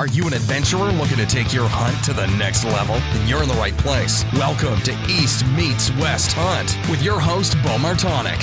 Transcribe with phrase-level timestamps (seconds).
[0.00, 2.96] Are you an adventurer looking to take your hunt to the next level?
[2.96, 4.24] Then you're in the right place.
[4.32, 8.40] Welcome to East Meets West Hunt with your host, Bo Martonic.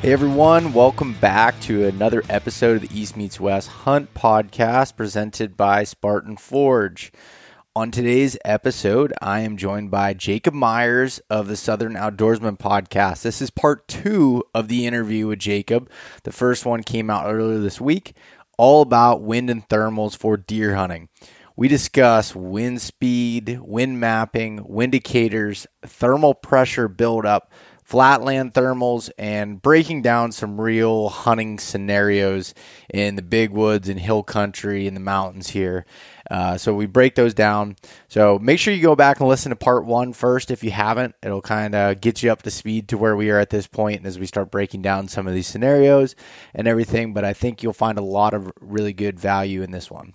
[0.00, 5.58] Hey everyone, welcome back to another episode of the East Meets West Hunt podcast presented
[5.58, 7.12] by Spartan Forge.
[7.76, 13.22] On today's episode, I am joined by Jacob Myers of the Southern Outdoorsman podcast.
[13.22, 15.90] This is part two of the interview with Jacob.
[16.22, 18.14] The first one came out earlier this week,
[18.56, 21.08] all about wind and thermals for deer hunting.
[21.56, 27.50] We discuss wind speed, wind mapping, wind indicators, thermal pressure buildup,
[27.84, 32.54] flatland thermals, and breaking down some real hunting scenarios
[32.92, 35.84] in the big woods and hill country in the mountains here.
[36.30, 37.76] Uh, so we break those down.
[38.08, 41.14] So make sure you go back and listen to part one first if you haven't.
[41.22, 44.06] It'll kind of get you up to speed to where we are at this point
[44.06, 46.16] as we start breaking down some of these scenarios
[46.54, 47.12] and everything.
[47.12, 50.14] But I think you'll find a lot of really good value in this one.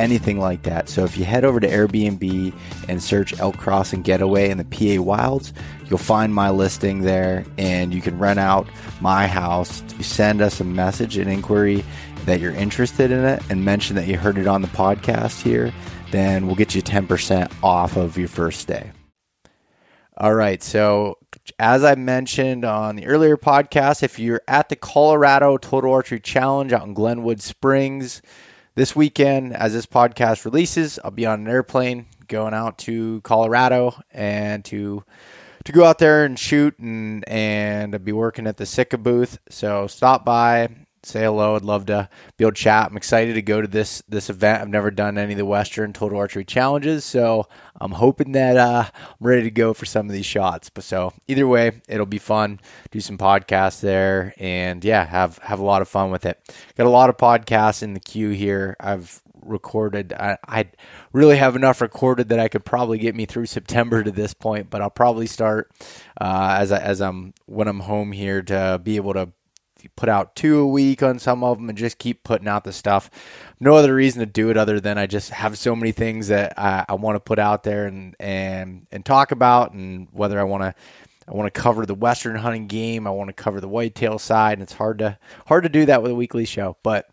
[0.00, 0.88] anything like that.
[0.88, 2.54] So if you head over to Airbnb
[2.88, 5.52] and search Elk Crossing Getaway in the PA Wilds,
[5.86, 8.66] you'll find my listing there and you can rent out
[9.00, 9.82] my house.
[9.96, 11.84] You send us a message, an inquiry
[12.24, 15.72] that you're interested in it and mention that you heard it on the podcast here,
[16.10, 18.90] then we'll get you 10% off of your first day.
[20.16, 21.16] All right, so
[21.58, 26.74] as I mentioned on the earlier podcast, if you're at the Colorado Total Archery Challenge
[26.74, 28.20] out in Glenwood Springs
[28.74, 33.94] this weekend, as this podcast releases, I'll be on an airplane going out to Colorado
[34.10, 35.04] and to
[35.64, 39.38] to go out there and shoot and and be working at the Sitka booth.
[39.50, 40.68] So stop by,
[41.02, 41.56] say hello.
[41.56, 42.90] I'd love to be able to chat.
[42.90, 44.62] I'm excited to go to this this event.
[44.62, 47.48] I've never done any of the Western Total Archery challenges, so
[47.80, 50.68] I'm hoping that uh, I'm ready to go for some of these shots.
[50.70, 52.60] But so either way, it'll be fun.
[52.90, 56.38] Do some podcasts there, and yeah, have have a lot of fun with it.
[56.76, 58.76] Got a lot of podcasts in the queue here.
[58.78, 60.12] I've recorded.
[60.12, 60.70] I, I
[61.12, 64.70] really have enough recorded that I could probably get me through September to this point,
[64.70, 65.70] but I'll probably start
[66.20, 69.30] uh, as I, as I'm when I'm home here to be able to
[69.88, 72.72] put out two a week on some of them and just keep putting out the
[72.72, 73.10] stuff.
[73.58, 76.58] No other reason to do it other than I just have so many things that
[76.58, 80.44] I, I want to put out there and and and talk about, and whether I
[80.44, 80.74] want to.
[81.28, 83.06] I want to cover the western hunting game.
[83.06, 85.16] I want to cover the whitetail side, and it's hard to
[85.46, 86.76] hard to do that with a weekly show.
[86.82, 87.08] But,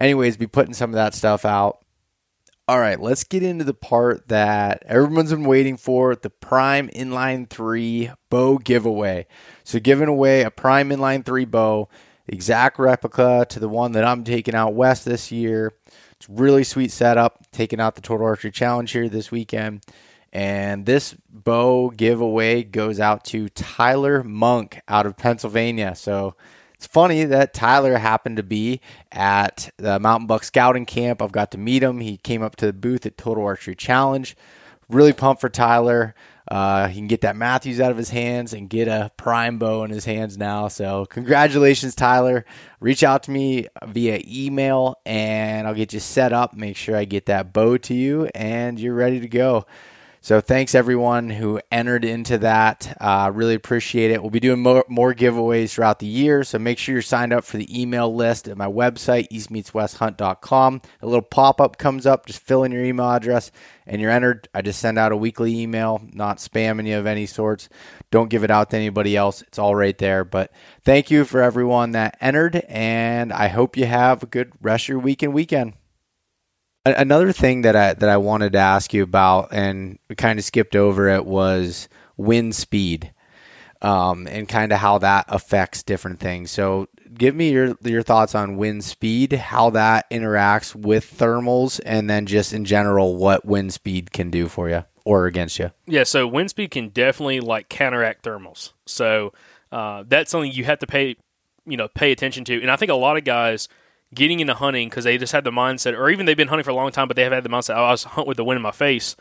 [0.00, 1.84] anyways, be putting some of that stuff out.
[2.66, 7.48] All right, let's get into the part that everyone's been waiting for the Prime Inline
[7.48, 9.26] 3 bow giveaway.
[9.64, 11.88] So, giving away a Prime Inline 3 bow
[12.30, 15.72] exact replica to the one that I'm taking out west this year.
[16.12, 17.50] It's really sweet setup.
[17.50, 19.84] Taking out the Total Archery Challenge here this weekend.
[20.32, 25.94] And this bow giveaway goes out to Tyler Monk out of Pennsylvania.
[25.96, 26.36] So
[26.74, 28.80] it's funny that Tyler happened to be
[29.10, 31.20] at the Mountain Buck Scouting Camp.
[31.20, 32.00] I've got to meet him.
[32.00, 34.36] He came up to the booth at Total Archery Challenge.
[34.88, 36.14] Really pumped for Tyler.
[36.50, 39.84] Uh, he can get that Mathews out of his hands and get a prime bow
[39.84, 40.66] in his hands now.
[40.68, 42.44] So, congratulations, Tyler.
[42.80, 46.54] Reach out to me via email and I'll get you set up.
[46.54, 49.66] Make sure I get that bow to you and you're ready to go.
[50.22, 52.94] So thanks everyone who entered into that.
[53.00, 54.20] Uh, really appreciate it.
[54.20, 56.44] We'll be doing more, more, giveaways throughout the year.
[56.44, 60.82] So make sure you're signed up for the email list at my website, eastmeetswesthunt.com.
[61.00, 62.26] A little pop up comes up.
[62.26, 63.50] Just fill in your email address
[63.86, 64.46] and you're entered.
[64.52, 67.70] I just send out a weekly email, not spamming you of any sorts.
[68.10, 69.40] Don't give it out to anybody else.
[69.40, 70.24] It's all right there.
[70.24, 70.52] But
[70.84, 72.56] thank you for everyone that entered.
[72.68, 75.72] And I hope you have a good rest of your week and weekend.
[76.86, 80.74] Another thing that I that I wanted to ask you about, and kind of skipped
[80.74, 83.12] over it, was wind speed,
[83.82, 86.50] um, and kind of how that affects different things.
[86.50, 92.08] So, give me your your thoughts on wind speed, how that interacts with thermals, and
[92.08, 95.70] then just in general what wind speed can do for you or against you.
[95.86, 98.72] Yeah, so wind speed can definitely like counteract thermals.
[98.86, 99.32] So
[99.72, 101.16] uh, that's something you have to pay,
[101.66, 102.60] you know, pay attention to.
[102.60, 103.68] And I think a lot of guys
[104.14, 106.70] getting into hunting because they just had the mindset, or even they've been hunting for
[106.70, 108.44] a long time, but they have had the mindset, oh, I was hunt with the
[108.44, 109.16] wind in my face,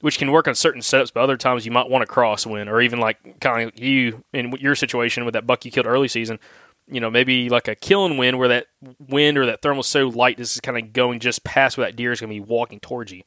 [0.00, 2.80] which can work on certain setups, but other times you might want to crosswind, or
[2.80, 6.38] even like kind of you in your situation with that buck you killed early season.
[6.86, 8.66] You know, maybe like a killing wind where that
[8.98, 11.96] wind or that thermal so light, this is kind of going just past where that
[11.96, 13.22] deer is going to be walking towards you.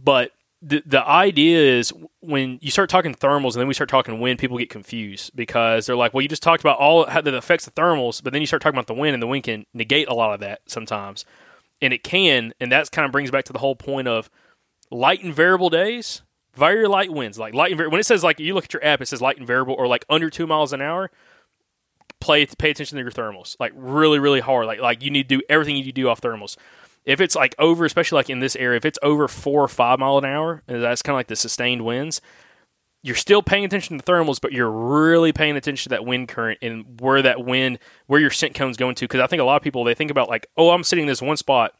[0.00, 0.30] But
[0.62, 4.38] the the idea is when you start talking thermals and then we start talking wind,
[4.38, 7.64] people get confused because they're like, well, you just talked about all how that affects
[7.66, 10.08] the thermals, but then you start talking about the wind, and the wind can negate
[10.08, 11.24] a lot of that sometimes,
[11.82, 14.30] and it can, and that kind of brings back to the whole point of
[14.90, 16.22] light and variable days,
[16.54, 18.84] very light winds, like light and var- when it says like you look at your
[18.84, 21.10] app, it says light and variable or like under two miles an hour.
[22.18, 24.66] Play pay attention to your thermals, like really, really hard.
[24.66, 26.56] Like like you need to do everything you need to do off thermals
[27.06, 30.00] if it's like over, especially like in this area, if it's over four or five
[30.00, 32.20] mile an hour, that's kind of like the sustained winds.
[33.02, 36.26] You're still paying attention to the thermals, but you're really paying attention to that wind
[36.26, 39.04] current and where that wind, where your scent cone's going to.
[39.04, 41.08] Because I think a lot of people they think about like, oh, I'm sitting in
[41.08, 41.74] this one spot,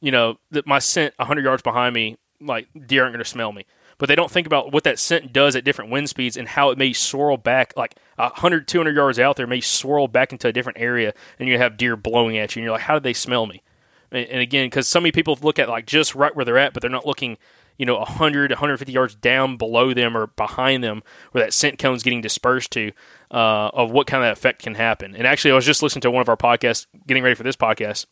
[0.00, 3.52] you know, that my scent 100 yards behind me, like deer aren't going to smell
[3.52, 3.64] me.
[3.98, 6.70] But they don't think about what that scent does at different wind speeds and how
[6.70, 10.52] it may swirl back, like 100, 200 yards out there, may swirl back into a
[10.52, 13.12] different area, and you have deer blowing at you, and you're like, how did they
[13.12, 13.62] smell me?
[14.10, 16.80] And again, because so many people look at like just right where they're at, but
[16.80, 17.36] they're not looking,
[17.76, 22.02] you know, 100, 150 yards down below them or behind them where that scent cone's
[22.02, 22.92] getting dispersed to
[23.30, 25.14] uh, of what kind of effect can happen.
[25.14, 27.56] And actually, I was just listening to one of our podcasts, getting ready for this
[27.56, 28.06] podcast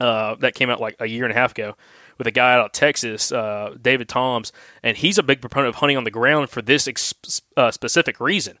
[0.00, 1.74] uh, that came out like a year and a half ago
[2.18, 4.52] with a guy out of Texas, uh, David Toms,
[4.82, 7.14] and he's a big proponent of hunting on the ground for this ex-
[7.56, 8.58] uh, specific reason.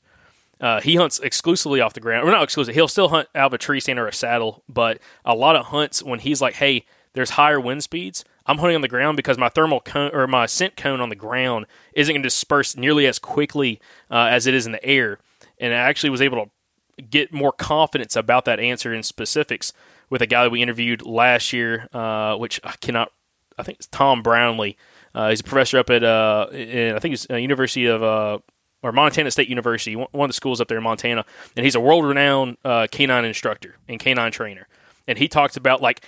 [0.60, 2.28] Uh, he hunts exclusively off the ground.
[2.28, 2.74] Or not exclusively.
[2.74, 5.66] He'll still hunt out of a tree stand or a saddle, but a lot of
[5.66, 6.84] hunts when he's like, "Hey,
[7.14, 10.46] there's higher wind speeds." I'm hunting on the ground because my thermal cone or my
[10.46, 13.80] scent cone on the ground isn't going to disperse nearly as quickly
[14.10, 15.18] uh, as it is in the air.
[15.58, 19.72] And I actually was able to get more confidence about that answer in specifics
[20.10, 23.12] with a guy that we interviewed last year, uh, which I cannot.
[23.56, 24.76] I think it's Tom Brownlee.
[25.14, 28.38] Uh, he's a professor up at uh, in, I think it's uh, University of uh,
[28.84, 31.24] or Montana State University, one of the schools up there in Montana,
[31.56, 34.68] and he's a world renowned uh, canine instructor and canine trainer.
[35.08, 36.04] And he talks about like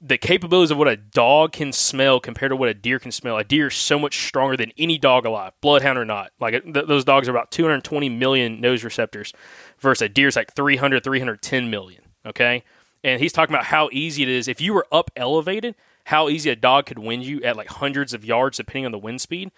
[0.00, 3.36] the capabilities of what a dog can smell compared to what a deer can smell.
[3.36, 6.30] A deer is so much stronger than any dog alive, bloodhound or not.
[6.38, 9.32] Like th- those dogs are about 220 million nose receptors
[9.80, 12.02] versus a deer's like 300, 310 million.
[12.24, 12.62] Okay.
[13.02, 14.46] And he's talking about how easy it is.
[14.46, 18.14] If you were up elevated, how easy a dog could wind you at like hundreds
[18.14, 19.50] of yards depending on the wind speed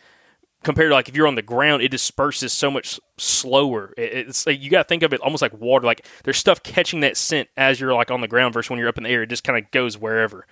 [0.63, 3.95] compared to like if you're on the ground, it disperses so much slower.
[3.97, 5.87] It's like you got to think of it almost like water.
[5.87, 8.89] Like there's stuff catching that scent as you're like on the ground versus when you're
[8.89, 9.23] up in the air.
[9.23, 10.47] It just kind of goes wherever.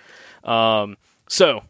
[0.45, 0.97] Um,
[1.29, 1.63] so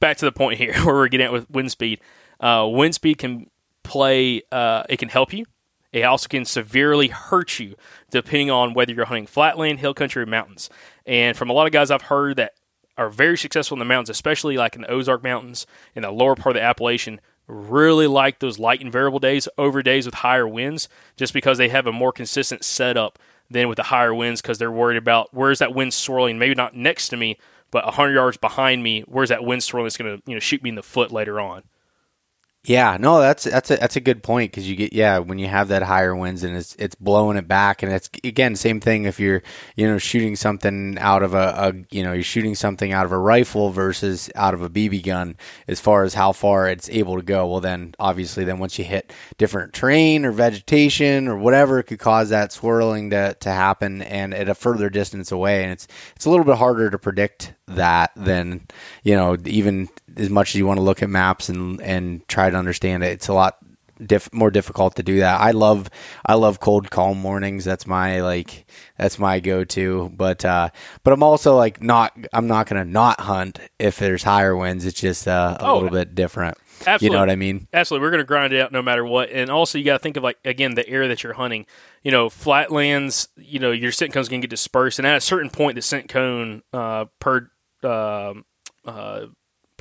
[0.00, 2.00] back to the point here where we're getting at with wind speed.
[2.40, 3.50] Uh, wind speed can
[3.82, 4.42] play.
[4.50, 5.44] Uh, it can help you.
[5.92, 7.76] It also can severely hurt you
[8.10, 10.68] depending on whether you're hunting flatland, hill country, or mountains.
[11.06, 12.54] And from a lot of guys I've heard that
[12.98, 16.34] are very successful in the mountains, especially like in the Ozark Mountains in the lower
[16.34, 20.48] part of the Appalachian, really like those light and variable days over days with higher
[20.48, 23.18] winds just because they have a more consistent setup
[23.50, 26.38] than with the higher winds because they're worried about where's that wind swirling?
[26.38, 27.38] Maybe not next to me
[27.74, 30.62] but 100 yards behind me where's that wind swirling that's going to you know shoot
[30.62, 31.64] me in the foot later on
[32.66, 35.46] yeah, no, that's that's a that's a good point because you get yeah when you
[35.48, 39.04] have that higher winds and it's it's blowing it back and it's again same thing
[39.04, 39.42] if you're
[39.76, 43.12] you know shooting something out of a, a you know you're shooting something out of
[43.12, 45.36] a rifle versus out of a BB gun
[45.68, 47.46] as far as how far it's able to go.
[47.46, 51.98] Well, then obviously then once you hit different terrain or vegetation or whatever, it could
[51.98, 56.24] cause that swirling to to happen and at a further distance away, and it's it's
[56.24, 58.66] a little bit harder to predict that than
[59.02, 62.50] you know even as much as you want to look at maps and and try
[62.50, 63.58] to understand it it's a lot
[64.04, 65.88] diff- more difficult to do that i love
[66.26, 68.66] i love cold calm mornings that's my like
[68.98, 70.68] that's my go-to but uh
[71.02, 75.00] but i'm also like not i'm not gonna not hunt if there's higher winds it's
[75.00, 76.56] just uh, a oh, little bit different
[76.86, 77.06] Absolutely.
[77.06, 77.68] You know what I mean?
[77.72, 78.04] Absolutely.
[78.04, 79.30] We're going to grind it out no matter what.
[79.30, 81.66] And also, you got to think of like again the area that you're hunting.
[82.02, 83.28] You know, flatlands.
[83.36, 85.82] You know, your scent cone's going to get dispersed, and at a certain point, the
[85.82, 87.50] scent cone uh, per
[87.82, 88.34] uh,
[88.84, 89.26] uh,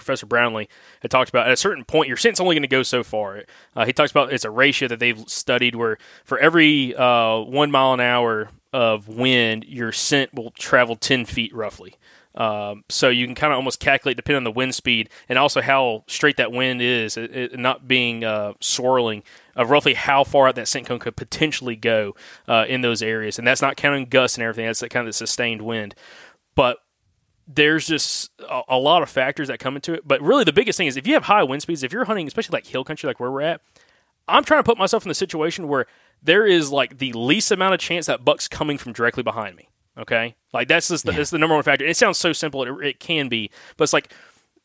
[0.04, 0.68] Professor Brownlee
[1.02, 1.48] had talked about.
[1.48, 3.44] At a certain point, your scent's only going to go so far.
[3.76, 7.72] Uh, he talks about it's a ratio that they've studied where for every uh, one
[7.72, 11.96] mile an hour of wind, your scent will travel ten feet roughly.
[12.36, 15.62] Um, so you can kind of almost calculate, depending on the wind speed and also
[15.62, 19.22] how straight that wind is, it, it not being uh, swirling,
[19.56, 22.16] of roughly how far out that scent cone could potentially go
[22.48, 23.38] uh, in those areas.
[23.38, 24.66] And that's not counting gusts and everything.
[24.66, 25.94] That's kind of the sustained wind.
[26.56, 26.80] But
[27.48, 30.08] there's just a, a, lot of factors that come into it.
[30.08, 32.28] But really, the biggest thing is if you have high wind speeds, if you're hunting,
[32.28, 33.62] especially like hill country, like where we're at,
[34.28, 35.86] I'm trying to put myself in the situation where
[36.22, 39.70] there is like the least amount of chance that buck's coming from directly behind me.
[39.98, 41.18] Okay, like that's just the, yeah.
[41.18, 41.86] that's the number one factor.
[41.86, 44.12] It sounds so simple, it, it can be, but it's like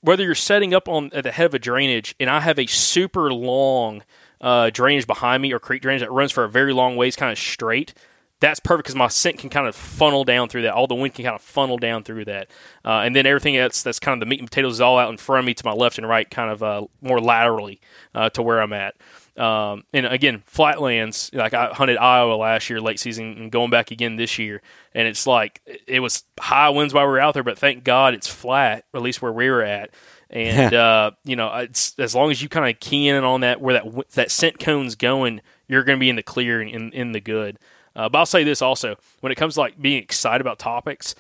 [0.01, 2.67] whether you're setting up on at the head of a drainage, and I have a
[2.67, 4.05] super long
[4.41, 7.33] uh, drainage behind me or creek drainage that runs for a very long ways, kind
[7.33, 7.93] of straight
[8.41, 10.75] that's perfect because my scent can kind of funnel down through that.
[10.75, 12.49] All the wind can kind of funnel down through that,
[12.85, 15.11] uh, and then everything else that's kind of the meat and potatoes is all out
[15.11, 17.81] in front of me to my left and right, kind of uh, more laterally
[18.15, 18.95] uh, to where I'm at.
[19.39, 21.31] Um, and again, flatlands.
[21.33, 24.61] Like I hunted Iowa last year, late season, and going back again this year,
[24.95, 28.15] and it's like it was high winds while we were out there, but thank God
[28.15, 29.91] it's flat, at least where we were at.
[30.29, 33.61] And uh, you know, it's as long as you kind of key in on that
[33.61, 36.93] where that that scent cone's going, you're going to be in the clear and in,
[36.93, 37.59] in the good.
[37.97, 41.15] Uh, but I'll say this also: when it comes to like being excited about topics,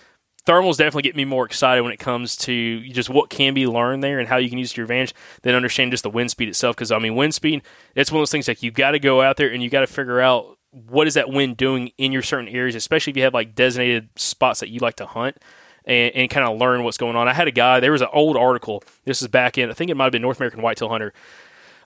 [0.49, 4.03] thermals definitely get me more excited when it comes to just what can be learned
[4.03, 6.31] there and how you can use it to your advantage than understanding just the wind
[6.31, 6.75] speed itself.
[6.75, 7.63] Because I mean, wind speed,
[7.95, 9.81] it's one of those things like you got to go out there and you got
[9.81, 13.25] to figure out what is that wind doing in your certain areas, especially if you
[13.25, 15.37] have like designated spots that you like to hunt.
[15.85, 17.29] And, and kind of learn what's going on.
[17.29, 17.81] I had a guy.
[17.81, 18.83] There was an old article.
[19.07, 19.71] This is back in.
[19.71, 21.15] I think it might have been North American Whitetail Hunter.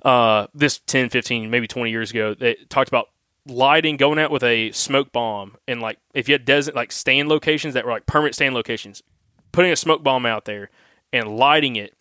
[0.05, 3.11] Uh, this 10, 15, maybe 20 years ago, that talked about
[3.47, 7.29] lighting, going out with a smoke bomb, and like if you had desert like stand
[7.29, 9.03] locations that were like permanent stand locations,
[9.53, 10.71] putting a smoke bomb out there
[11.13, 11.95] and lighting it.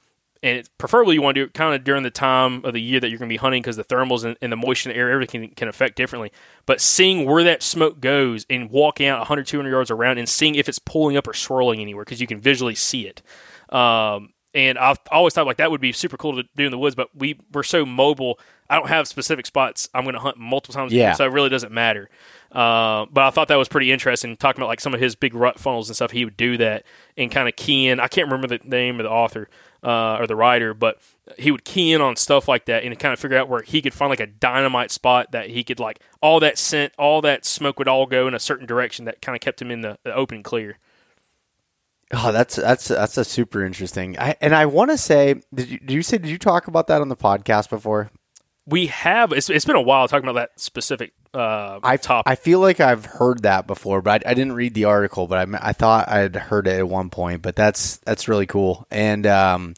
[0.43, 2.81] And it, preferably you want to do it kind of during the time of the
[2.81, 4.95] year that you're going to be hunting because the thermals and, and, the moisture in
[4.95, 6.31] the air, everything can, can affect differently.
[6.65, 10.55] But seeing where that smoke goes and walking out 100, 200 yards around and seeing
[10.55, 13.21] if it's pulling up or swirling anywhere because you can visually see it.
[13.69, 16.77] Um, and I've always thought like that would be super cool to do in the
[16.77, 18.39] woods, but we we're so mobile.
[18.69, 21.13] I don't have specific spots I'm going to hunt multiple times, yeah.
[21.13, 22.09] so it really doesn't matter.
[22.51, 25.33] Uh, but I thought that was pretty interesting, talking about like some of his big
[25.33, 26.11] rut funnels and stuff.
[26.11, 26.85] He would do that
[27.17, 27.99] and kind of key in.
[27.99, 29.49] I can't remember the name of the author
[29.83, 31.01] uh, or the writer, but
[31.37, 33.81] he would key in on stuff like that and kind of figure out where he
[33.81, 37.45] could find like a dynamite spot that he could like all that scent, all that
[37.45, 39.97] smoke would all go in a certain direction that kind of kept him in the,
[40.03, 40.77] the open clear.
[42.13, 44.19] Oh, that's that's that's a super interesting.
[44.19, 46.87] I, and I want to say, did you, did you say did you talk about
[46.87, 48.11] that on the podcast before?
[48.65, 52.29] we have it's, it's been a while talking about that specific uh, I, topic.
[52.29, 55.27] I feel like I've heard that before, but I, I didn't read the article.
[55.27, 57.41] But I, I thought I'd heard it at one point.
[57.41, 59.73] But that's that's really cool, and um,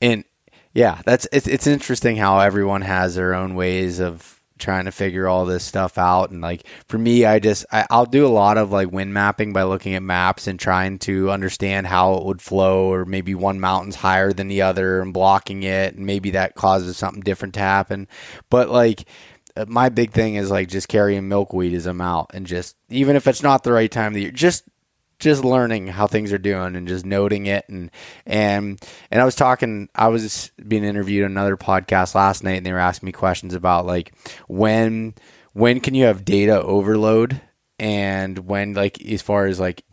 [0.00, 0.24] and
[0.72, 5.26] yeah, that's it's it's interesting how everyone has their own ways of trying to figure
[5.26, 6.30] all this stuff out.
[6.30, 9.52] And like for me i just I, will do a lot of like wind mapping
[9.52, 13.60] by looking at maps and trying to understand how it would flow or maybe one
[13.60, 15.94] mountain's higher than the other and blocking it.
[15.94, 18.08] And maybe that causes something different to happen.
[18.50, 19.06] But like
[19.56, 23.16] uh, my big thing is like just carrying milkweed as i'm out and just even
[23.16, 24.64] if it's not the right time of the year just
[25.20, 27.68] just learning how things are doing and just noting it.
[27.68, 27.90] And
[28.26, 32.66] and and I was talking I was being interviewed on another podcast last night and
[32.66, 34.12] they were asking me questions about like
[34.48, 35.14] when
[35.52, 37.40] when can you have data overload?
[37.78, 39.84] And when like as far as like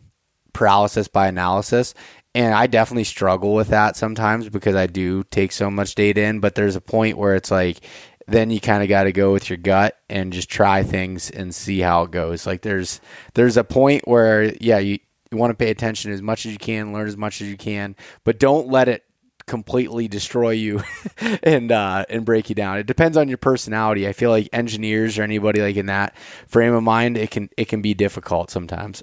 [0.52, 1.94] paralysis by analysis?
[2.34, 6.40] And I definitely struggle with that sometimes because I do take so much data in
[6.40, 7.80] but there's a point where it's like
[8.28, 11.54] then you kind of got to go with your gut and just try things and
[11.54, 12.46] see how it goes.
[12.46, 13.00] Like there's
[13.34, 14.98] there's a point where yeah, you
[15.30, 17.56] you want to pay attention as much as you can, learn as much as you
[17.56, 19.04] can, but don't let it
[19.46, 20.82] completely destroy you
[21.42, 22.78] and uh, and break you down.
[22.78, 24.06] It depends on your personality.
[24.06, 26.16] I feel like engineers or anybody like in that
[26.46, 29.02] frame of mind, it can it can be difficult sometimes.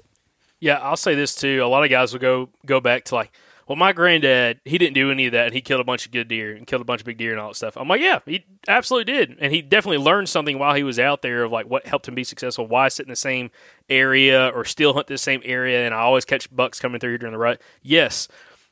[0.58, 1.60] Yeah, I'll say this too.
[1.62, 3.32] A lot of guys will go go back to like
[3.66, 6.12] well, my granddad, he didn't do any of that, and he killed a bunch of
[6.12, 7.76] good deer and killed a bunch of big deer and all that stuff.
[7.76, 11.22] I'm like, yeah, he absolutely did, and he definitely learned something while he was out
[11.22, 13.50] there of like what helped him be successful, why sit in the same
[13.88, 17.18] area or still hunt the same area, and I always catch bucks coming through here
[17.18, 17.60] during the rut.
[17.82, 18.28] Yes,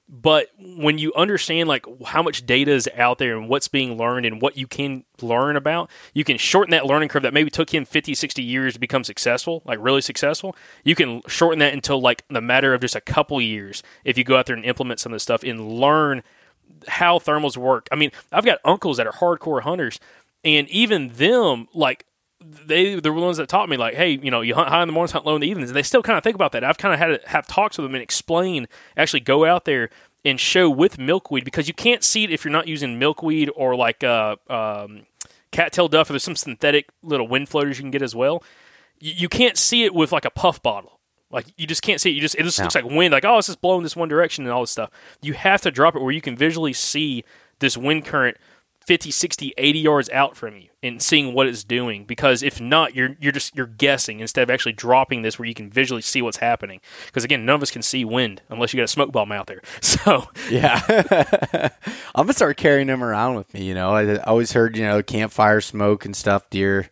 [0.08, 4.26] but when you understand like how much data is out there and what's being learned
[4.26, 7.72] and what you can learn about you can shorten that learning curve that maybe took
[7.72, 10.54] him 50 60 years to become successful like really successful.
[10.84, 14.24] You can shorten that until like the matter of just a couple years if you
[14.24, 16.22] go out there and implement some of this stuff and learn
[16.86, 17.88] how thermals work.
[17.90, 19.98] I mean i've got uncles that are hardcore hunters
[20.44, 22.04] and even them like
[22.66, 24.92] they the ones that taught me like, hey, you know, you hunt high in the
[24.92, 25.70] mornings, hunt low in the evenings.
[25.70, 26.64] And they still kind of think about that.
[26.64, 29.90] I've kind of had to have talks with them and explain, actually go out there
[30.24, 33.76] and show with milkweed because you can't see it if you're not using milkweed or
[33.76, 35.06] like uh, um,
[35.52, 36.10] cattail duff.
[36.10, 38.42] Or there's some synthetic little wind floaters you can get as well.
[39.00, 41.00] You, you can't see it with like a puff bottle.
[41.30, 42.14] Like you just can't see it.
[42.14, 42.64] You just it just no.
[42.64, 43.12] looks like wind.
[43.12, 44.90] Like oh, it's just blowing this one direction and all this stuff.
[45.20, 47.24] You have to drop it where you can visually see
[47.58, 48.36] this wind current
[48.86, 52.04] 50, 60, 80 yards out from you and seeing what it's doing.
[52.04, 55.54] Because if not you're you're just you're guessing instead of actually dropping this where you
[55.54, 56.80] can visually see what's happening.
[57.06, 59.46] Because again none of us can see wind unless you got a smoke bomb out
[59.46, 59.62] there.
[59.80, 60.82] So yeah.
[62.14, 63.94] I'm gonna start carrying them around with me you know?
[63.94, 66.90] I always heard you know campfire smoke and stuff deer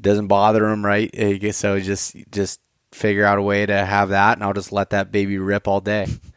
[0.00, 1.10] doesn't bother them right?
[1.54, 2.60] So just just
[2.92, 5.80] figure out a way to have that and i'll just let that baby rip all
[5.80, 6.06] day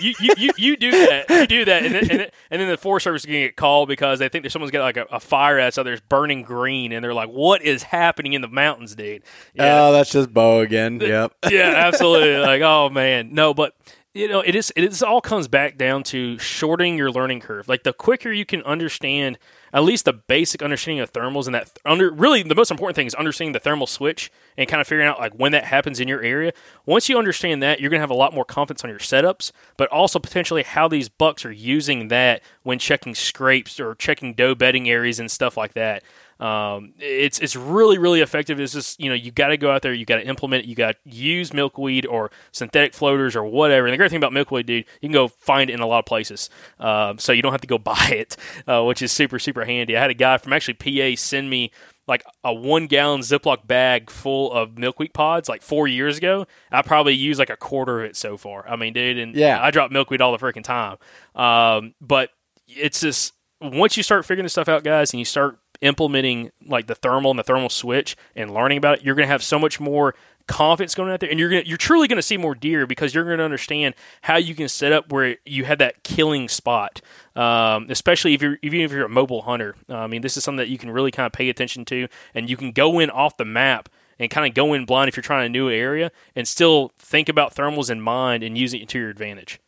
[0.00, 1.28] you, you, you, you do that.
[1.28, 3.46] You do that, and then, and then, and then the Forest Service is going to
[3.48, 6.42] get called because they think there's someone's got like a, a fire outside there's burning
[6.42, 9.22] green, and they're like, "What is happening in the mountains, dude?"
[9.54, 9.86] Yeah.
[9.86, 11.00] Oh, that's just Bo again.
[11.00, 11.32] Yep.
[11.50, 12.36] yeah, absolutely.
[12.38, 13.74] like, oh man, no, but
[14.14, 14.72] you know, it is.
[14.74, 17.68] It is all comes back down to shortening your learning curve.
[17.68, 19.38] Like the quicker you can understand
[19.72, 23.06] at least the basic understanding of thermals and that under really the most important thing
[23.06, 26.08] is understanding the thermal switch and kind of figuring out like when that happens in
[26.08, 26.52] your area.
[26.86, 29.52] Once you understand that, you're going to have a lot more confidence on your setups,
[29.76, 34.54] but also potentially how these bucks are using that when checking scrapes or checking doe
[34.54, 36.02] bedding areas and stuff like that.
[36.40, 38.60] Um, it's it's really really effective.
[38.60, 40.68] It's just you know you got to go out there, you got to implement it,
[40.68, 43.86] you got to use milkweed or synthetic floaters or whatever.
[43.86, 45.98] And the great thing about milkweed, dude, you can go find it in a lot
[45.98, 46.48] of places,
[46.78, 49.96] um, so you don't have to go buy it, uh, which is super super handy.
[49.96, 51.72] I had a guy from actually PA send me
[52.06, 56.46] like a one gallon Ziploc bag full of milkweed pods like four years ago.
[56.72, 58.66] I probably used like a quarter of it so far.
[58.66, 60.96] I mean, dude, and yeah, I drop milkweed all the freaking time.
[61.34, 62.30] Um, but
[62.66, 66.86] it's just once you start figuring this stuff out, guys, and you start implementing like
[66.86, 69.58] the thermal and the thermal switch and learning about it, you're going to have so
[69.58, 70.14] much more
[70.46, 73.14] confidence going out there, and you're gonna, you're truly going to see more deer because
[73.14, 77.00] you're going to understand how you can set up where you have that killing spot.
[77.36, 79.76] Um, especially if you're even if you're a mobile hunter.
[79.88, 82.08] Uh, I mean, this is something that you can really kind of pay attention to,
[82.34, 83.88] and you can go in off the map
[84.18, 87.28] and kind of go in blind if you're trying a new area, and still think
[87.28, 89.60] about thermals in mind and use it to your advantage.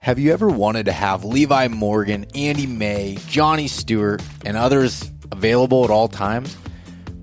[0.00, 5.84] Have you ever wanted to have Levi Morgan, Andy May, Johnny Stewart, and others available
[5.84, 6.56] at all times?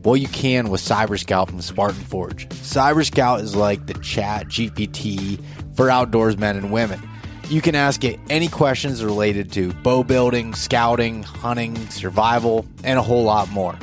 [0.04, 2.48] Well, you can with Cyber Scout from Spartan Forge.
[2.50, 5.42] Cyber Scout is like the ChatGPT
[5.76, 7.02] for outdoors men and women.
[7.50, 13.02] You can ask it any questions related to bow building, scouting, hunting, survival, and a
[13.02, 13.78] whole lot more.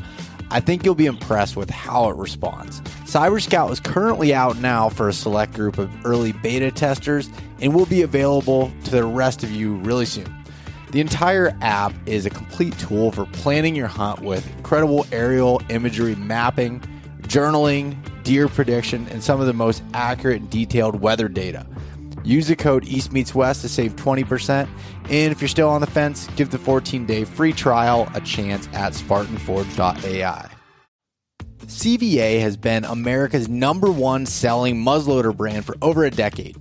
[0.50, 2.80] I think you'll be impressed with how it responds.
[3.04, 7.28] Cyber Scout is currently out now for a select group of early beta testers
[7.60, 10.35] and will be available to the rest of you really soon.
[10.96, 16.14] The entire app is a complete tool for planning your hunt with incredible aerial imagery
[16.14, 16.80] mapping,
[17.24, 21.66] journaling, deer prediction, and some of the most accurate and detailed weather data.
[22.24, 24.66] Use the code East Meets West to save 20%.
[25.10, 28.66] And if you're still on the fence, give the 14 day free trial a chance
[28.72, 30.50] at SpartanForge.ai.
[31.66, 36.56] CVA has been America's number one selling muzzleloader brand for over a decade.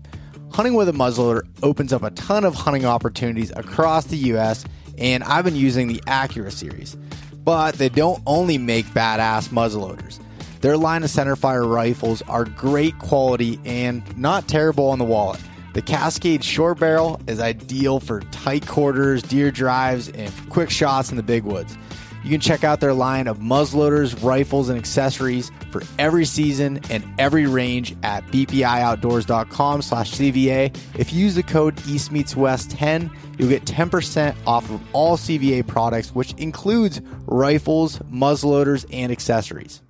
[0.55, 4.63] Hunting with a muzzleloader opens up a ton of hunting opportunities across the US,
[4.97, 6.95] and I've been using the Accura series.
[7.43, 10.17] But they don't only make badass muzzleloaders.
[10.61, 15.41] Their line of centerfire rifles are great quality and not terrible on the wallet.
[15.73, 21.17] The Cascade short barrel is ideal for tight quarters, deer drives, and quick shots in
[21.17, 21.77] the big woods.
[22.25, 27.03] You can check out their line of muzzleloaders, rifles, and accessories for every season and
[27.19, 30.75] every range at bpioutdoors.com slash CVA.
[30.97, 35.17] If you use the code East Meets West 10, you'll get 10% off of all
[35.17, 39.83] CVA products, which includes rifles, muzzleloaders, and accessories.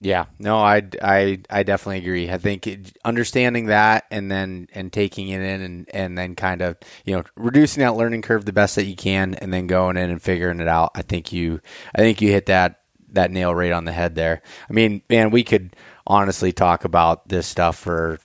[0.00, 2.30] Yeah, no, I, I, I definitely agree.
[2.30, 6.60] I think it, understanding that and then and taking it in and, and then kind
[6.60, 6.76] of
[7.06, 10.10] you know reducing that learning curve the best that you can and then going in
[10.10, 10.90] and figuring it out.
[10.94, 11.60] I think you
[11.94, 12.80] I think you hit that
[13.12, 14.42] that nail right on the head there.
[14.68, 15.74] I mean, man, we could
[16.06, 18.18] honestly talk about this stuff for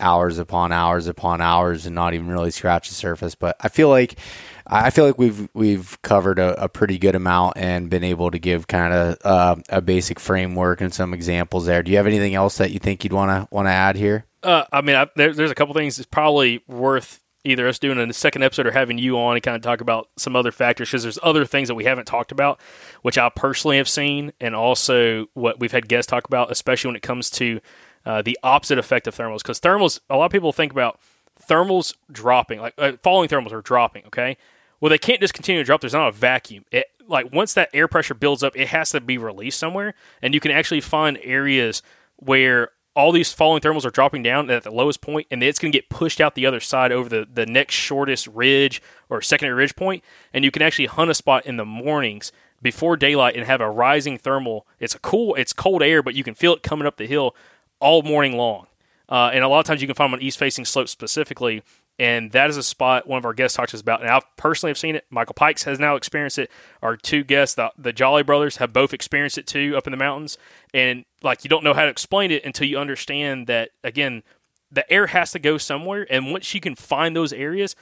[0.00, 3.34] hours upon hours upon hours and not even really scratch the surface.
[3.34, 4.18] But I feel like
[4.66, 8.38] I feel like we've we've covered a, a pretty good amount and been able to
[8.38, 11.82] give kind of uh, a basic framework and some examples there.
[11.82, 14.24] Do you have anything else that you think you'd want to want to add here?
[14.42, 17.98] Uh, I mean, I, there, there's a couple things that's probably worth either us doing
[17.98, 20.90] a second episode or having you on and kind of talk about some other factors
[20.90, 22.60] because there's other things that we haven't talked about,
[23.02, 26.96] which I personally have seen, and also what we've had guests talk about, especially when
[26.96, 27.60] it comes to
[28.06, 29.38] uh, the opposite effect of thermals.
[29.38, 30.98] Because thermals, a lot of people think about
[31.46, 34.04] thermals dropping, like uh, falling thermals are dropping.
[34.06, 34.38] Okay,
[34.80, 35.80] well, they can't just continue to drop.
[35.82, 36.64] There's not a vacuum.
[36.70, 40.32] It like once that air pressure builds up, it has to be released somewhere, and
[40.32, 41.82] you can actually find areas
[42.16, 45.70] where all these falling thermals are dropping down at the lowest point, and it's going
[45.70, 49.54] to get pushed out the other side over the, the next shortest ridge or secondary
[49.54, 53.44] ridge point, and you can actually hunt a spot in the mornings before daylight and
[53.44, 54.66] have a rising thermal.
[54.80, 57.36] It's a cool, it's cold air, but you can feel it coming up the hill
[57.80, 58.66] all morning long.
[59.08, 61.62] Uh, and a lot of times you can find them on east facing slopes specifically
[61.98, 64.02] and that is a spot one of our guests talks about.
[64.02, 65.06] And I personally have seen it.
[65.08, 66.50] Michael Pikes has now experienced it.
[66.82, 69.96] Our two guests, the, the Jolly brothers, have both experienced it too up in the
[69.96, 70.36] mountains.
[70.74, 74.22] And like you don't know how to explain it until you understand that again,
[74.70, 76.06] the air has to go somewhere.
[76.10, 77.74] And once you can find those areas,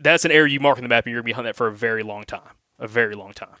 [0.00, 1.66] that's an area you mark on the map, and you're gonna be hunting that for
[1.66, 3.56] a very long time, a very long time.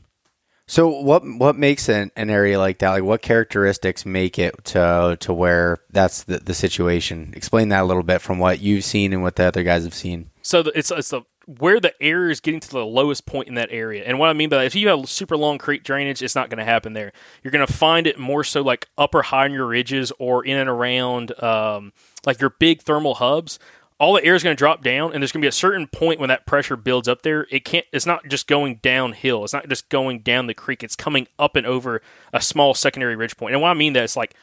[0.66, 2.90] So what what makes an, an area like that?
[2.90, 7.32] Like what characteristics make it to to where that's the, the situation?
[7.36, 9.94] Explain that a little bit from what you've seen and what the other guys have
[9.94, 10.30] seen.
[10.42, 13.54] So the, it's it's the where the air is getting to the lowest point in
[13.54, 14.02] that area.
[14.06, 16.48] And what I mean by that, if you have super long creek drainage, it's not
[16.48, 17.12] going to happen there.
[17.42, 20.56] You're going to find it more so like upper high on your ridges or in
[20.56, 21.92] and around um,
[22.24, 23.58] like your big thermal hubs
[23.98, 25.86] all the air is going to drop down and there's going to be a certain
[25.86, 27.46] point when that pressure builds up there.
[27.50, 29.44] It can't it's not just going downhill.
[29.44, 30.82] It's not just going down the creek.
[30.82, 32.02] It's coming up and over
[32.32, 33.54] a small secondary ridge point.
[33.54, 34.34] And what i mean that it's like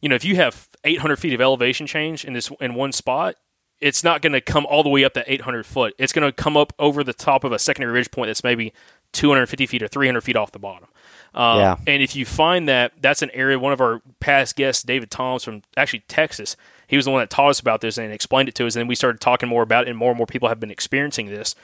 [0.00, 3.36] you know if you have 800 feet of elevation change in this in one spot
[3.80, 5.94] it's not going to come all the way up that 800 foot.
[5.98, 8.72] It's going to come up over the top of a secondary ridge point that's maybe
[9.12, 10.88] 250 feet or 300 feet off the bottom.
[11.34, 11.76] Um, yeah.
[11.86, 15.42] and if you find that that's an area one of our past guests david toms
[15.42, 18.54] from actually texas he was the one that taught us about this and explained it
[18.56, 18.74] to us.
[18.74, 20.70] And then we started talking more about it, and more and more people have been
[20.70, 21.54] experiencing this.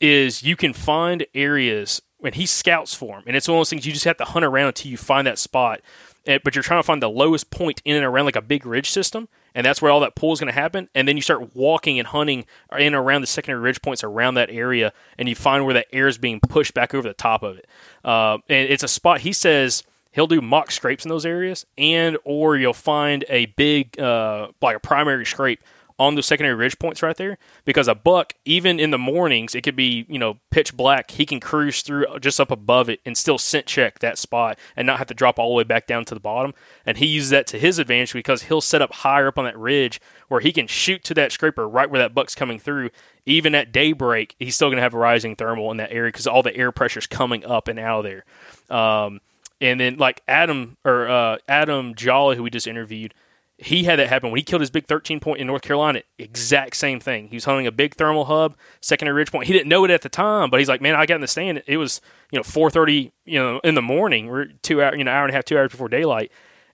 [0.00, 3.70] Is you can find areas when he scouts for them, and it's one of those
[3.70, 5.80] things you just have to hunt around until you find that spot.
[6.26, 8.90] But you're trying to find the lowest point in and around like a big ridge
[8.90, 10.88] system, and that's where all that pull is going to happen.
[10.92, 14.34] And then you start walking and hunting in and around the secondary ridge points around
[14.34, 17.44] that area, and you find where that air is being pushed back over the top
[17.44, 17.68] of it.
[18.04, 19.84] Uh, and it's a spot he says
[20.16, 24.76] he'll do mock scrapes in those areas, and or you'll find a big uh, like
[24.76, 25.62] a primary scrape
[25.98, 29.62] on those secondary ridge points right there because a buck even in the mornings it
[29.62, 31.10] could be you know pitch black.
[31.10, 34.86] He can cruise through just up above it and still scent check that spot and
[34.86, 36.52] not have to drop all the way back down to the bottom.
[36.84, 39.58] And he uses that to his advantage because he'll set up higher up on that
[39.58, 42.90] ridge where he can shoot to that scraper right where that buck's coming through.
[43.24, 46.26] Even at daybreak he's still going to have a rising thermal in that area because
[46.26, 48.76] all the air pressure is coming up and out of there.
[48.76, 49.20] Um,
[49.60, 53.14] and then like Adam or uh, Adam Jolly, who we just interviewed,
[53.58, 56.02] he had that happen when he killed his big 13 point in North Carolina.
[56.18, 57.28] Exact same thing.
[57.28, 59.46] He was hunting a big thermal hub, secondary ridge point.
[59.46, 61.26] He didn't know it at the time, but he's like, man, I got in the
[61.26, 61.62] stand.
[61.66, 64.26] It was you know 4:30, you know, in the morning.
[64.26, 66.30] We're two hour, you know, hour and a half, two hours before daylight,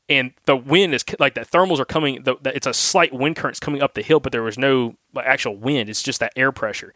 [0.08, 2.24] and the wind is like the thermals are coming.
[2.24, 4.96] The, the, it's a slight wind currents coming up the hill, but there was no
[5.16, 5.88] actual wind.
[5.88, 6.92] It's just that air pressure.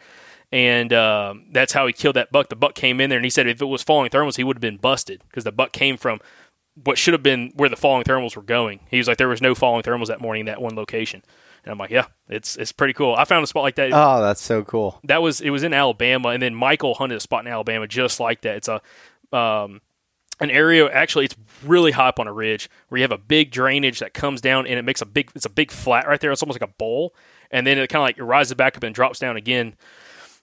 [0.52, 2.48] And uh, that's how he killed that buck.
[2.48, 4.56] The buck came in there, and he said if it was falling thermals, he would
[4.56, 6.20] have been busted because the buck came from
[6.84, 8.80] what should have been where the falling thermals were going.
[8.90, 11.22] He was like, there was no falling thermals that morning in that one location.
[11.64, 13.14] And I'm like, yeah, it's it's pretty cool.
[13.16, 13.90] I found a spot like that.
[13.92, 15.00] Oh, that's so cool.
[15.04, 18.20] That was it was in Alabama, and then Michael hunted a spot in Alabama just
[18.20, 18.56] like that.
[18.56, 18.80] It's a
[19.36, 19.80] um,
[20.38, 23.50] an area actually it's really high up on a ridge where you have a big
[23.50, 26.30] drainage that comes down and it makes a big it's a big flat right there.
[26.30, 27.14] It's almost like a bowl,
[27.50, 29.74] and then it kind of like it rises back up and drops down again.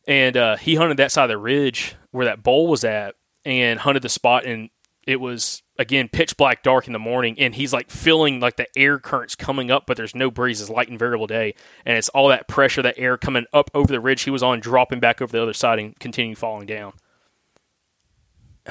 [0.08, 3.80] And uh, he hunted that side of the ridge where that bowl was at, and
[3.80, 4.70] hunted the spot, and
[5.06, 8.68] it was again pitch black dark in the morning and he's like feeling like the
[8.78, 11.56] air currents coming up but there's no breeze it's light and variable day.
[11.86, 14.60] And it's all that pressure that air coming up over the ridge he was on
[14.60, 16.94] dropping back over the other side and continuing falling down.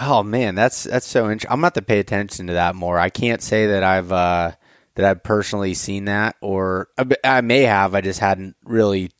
[0.00, 2.98] Oh man that's that's so interesting i'm about to pay attention to that more.
[2.98, 4.52] I can't say that i've uh
[4.94, 6.88] that i've personally seen that or
[7.24, 9.10] i may have i just hadn't really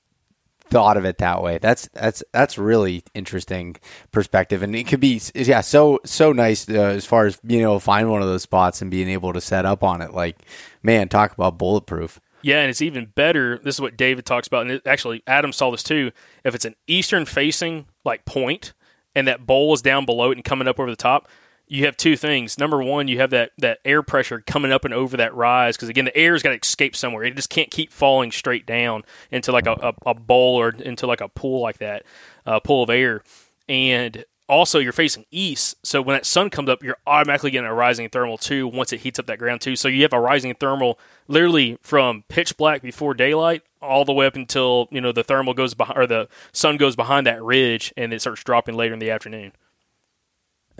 [0.72, 1.58] thought of it that way.
[1.58, 3.76] That's that's that's really interesting
[4.10, 7.78] perspective, and it could be yeah so so nice uh, as far as being able
[7.78, 10.12] to find one of those spots and being able to set up on it.
[10.12, 10.38] Like
[10.82, 12.20] man, talk about bulletproof.
[12.42, 13.58] Yeah, and it's even better.
[13.58, 16.10] This is what David talks about, and it, actually Adam saw this too.
[16.44, 18.72] If it's an eastern facing like point,
[19.14, 21.28] and that bowl is down below it and coming up over the top,
[21.72, 22.58] you have two things.
[22.58, 25.88] Number one, you have that, that air pressure coming up and over that rise because
[25.88, 27.24] again, the air's got to escape somewhere.
[27.24, 31.06] It just can't keep falling straight down into like a, a, a bowl or into
[31.06, 32.02] like a pool like that,
[32.44, 33.22] a pool of air.
[33.70, 37.72] And also, you're facing east, so when that sun comes up, you're automatically getting a
[37.72, 38.68] rising thermal too.
[38.68, 42.24] Once it heats up that ground too, so you have a rising thermal literally from
[42.28, 45.98] pitch black before daylight all the way up until you know the thermal goes behind
[45.98, 49.52] or the sun goes behind that ridge and it starts dropping later in the afternoon.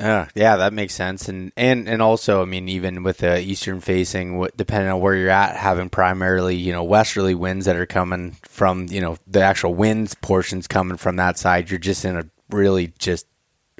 [0.02, 3.80] Yeah, yeah, that makes sense, and and and also, I mean, even with the eastern
[3.80, 8.32] facing, depending on where you're at, having primarily you know westerly winds that are coming
[8.42, 12.28] from you know the actual winds portions coming from that side, you're just in a
[12.50, 13.28] really just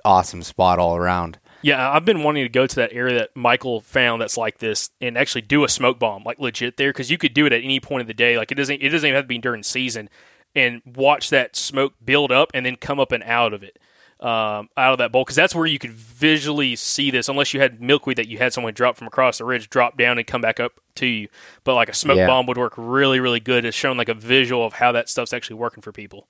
[0.05, 1.41] awesome spot all around.
[1.61, 4.91] Yeah, I've been wanting to go to that area that Michael found that's like this
[5.01, 7.65] and actually do a smoke bomb, like legit there, because you could do it at
[7.65, 8.39] any point of the day.
[8.39, 10.09] Like it doesn't, it doesn't even have to be during season,
[10.55, 13.77] and watch that smoke build up and then come up and out of it
[14.23, 17.29] um, out of that bowl because that's where you could visually see this.
[17.29, 20.17] Unless you had milkweed that you had someone drop from across the ridge, drop down
[20.17, 21.29] and come back up to you.
[21.65, 22.29] But like a smoke yeah.
[22.29, 23.65] bomb would work really, really good.
[23.65, 26.29] It's showing like a visual of how that stuff's actually working for people.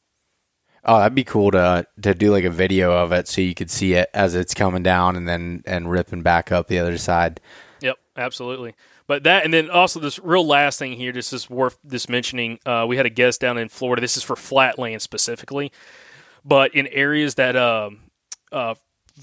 [0.84, 3.70] Oh, that'd be cool to to do like a video of it so you could
[3.70, 7.40] see it as it's coming down and then and ripping back up the other side.
[7.82, 8.74] Yep, absolutely.
[9.06, 12.58] But that and then also this real last thing here, just is worth this mentioning.
[12.64, 14.00] Uh, we had a guest down in Florida.
[14.00, 15.70] This is for flatland specifically.
[16.44, 17.90] But in areas that uh,
[18.50, 18.74] uh,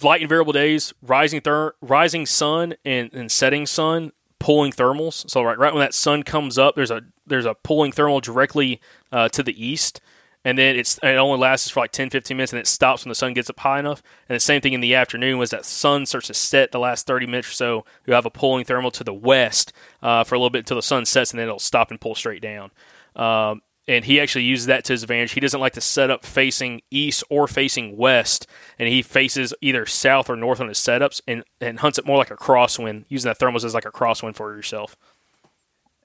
[0.01, 5.29] light and variable days, rising ther- rising sun and, and setting sun pulling thermals.
[5.29, 8.81] So right right when that sun comes up, there's a there's a pulling thermal directly
[9.11, 10.01] uh, to the east,
[10.43, 13.09] and then it's it only lasts for like 10, 15 minutes, and it stops when
[13.09, 14.01] the sun gets up high enough.
[14.27, 17.05] And the same thing in the afternoon was that sun starts to set the last
[17.05, 17.85] thirty minutes or so.
[18.07, 20.81] You have a pulling thermal to the west uh, for a little bit until the
[20.81, 22.71] sun sets, and then it'll stop and pull straight down.
[23.15, 25.31] Um, and he actually uses that to his advantage.
[25.31, 28.45] He doesn't like to set up facing east or facing west,
[28.77, 32.17] and he faces either south or north on his setups and, and hunts it more
[32.17, 34.95] like a crosswind, using that thermals as like a crosswind for yourself.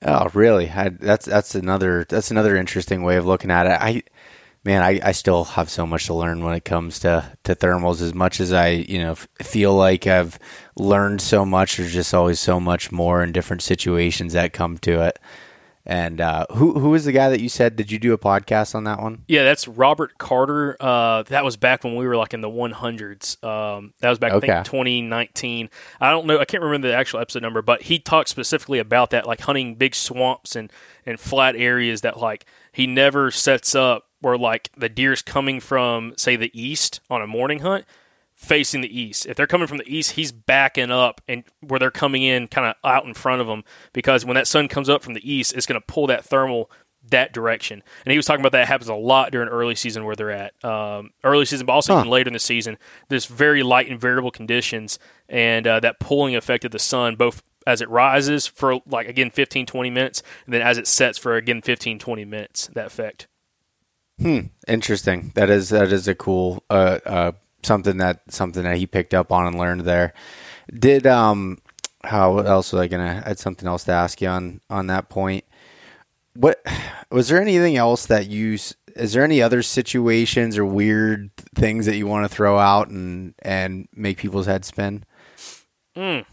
[0.00, 0.70] Oh, really?
[0.70, 3.78] I, that's that's another that's another interesting way of looking at it.
[3.80, 4.02] I
[4.64, 8.00] man, I, I still have so much to learn when it comes to, to thermals.
[8.00, 10.38] As much as I, you know, feel like I've
[10.76, 15.06] learned so much, there's just always so much more in different situations that come to
[15.06, 15.18] it.
[15.86, 17.76] And uh, who who was the guy that you said?
[17.76, 19.24] Did you do a podcast on that one?
[19.28, 20.76] Yeah, that's Robert Carter.
[20.80, 23.44] Uh, that was back when we were like in the 100s.
[23.44, 24.50] Um, that was back okay.
[24.50, 25.68] I think 2019.
[26.00, 26.38] I don't know.
[26.38, 29.74] I can't remember the actual episode number, but he talked specifically about that, like hunting
[29.74, 30.72] big swamps and
[31.04, 36.14] and flat areas that like he never sets up where like the deer's coming from
[36.16, 37.84] say the east on a morning hunt
[38.34, 39.26] facing the east.
[39.26, 42.66] If they're coming from the east, he's backing up and where they're coming in kind
[42.66, 45.54] of out in front of them because when that sun comes up from the east,
[45.54, 46.70] it's going to pull that thermal
[47.10, 47.82] that direction.
[48.04, 50.64] And he was talking about that happens a lot during early season where they're at.
[50.64, 52.00] Um, early season, but also huh.
[52.00, 56.34] even later in the season, there's very light and variable conditions and uh, that pulling
[56.34, 60.52] effect of the sun, both as it rises for like again 15 20 minutes and
[60.52, 63.26] then as it sets for again 15 20 minutes that effect
[64.20, 67.32] hmm interesting that is that is a cool uh, uh,
[67.64, 70.12] something that something that he picked up on and learned there.
[70.72, 71.58] Did um
[72.04, 75.08] how else was I gonna I had something else to ask you on on that
[75.08, 75.44] point.
[76.34, 76.64] What
[77.10, 78.58] was there anything else that you
[78.96, 83.34] is there any other situations or weird things that you want to throw out and
[83.40, 85.04] and make people's heads spin?
[85.96, 86.24] Mm,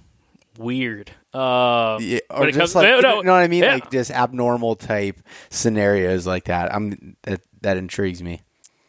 [0.57, 1.11] weird.
[1.33, 3.75] Uh, yeah, or just comes, like no, no, you know what I mean, yeah.
[3.75, 6.73] like just abnormal type scenarios like that.
[6.73, 8.41] I'm that that intrigues me.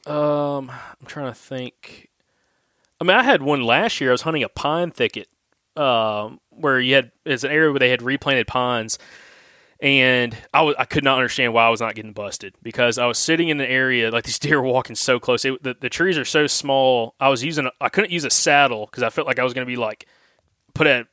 [0.07, 2.09] Um, I'm trying to think.
[3.03, 4.11] I mean, I had one last year.
[4.11, 5.27] I was hunting a pine thicket,
[5.75, 8.97] um, where you had it's an area where they had replanted pines,
[9.81, 13.07] and I was I could not understand why I was not getting busted because I
[13.07, 15.45] was sitting in an area like these deer were walking so close.
[15.45, 17.17] It, the, the trees are so small.
[17.19, 19.67] I was using I couldn't use a saddle because I felt like I was going
[19.67, 20.07] to be like
[20.73, 21.09] put at.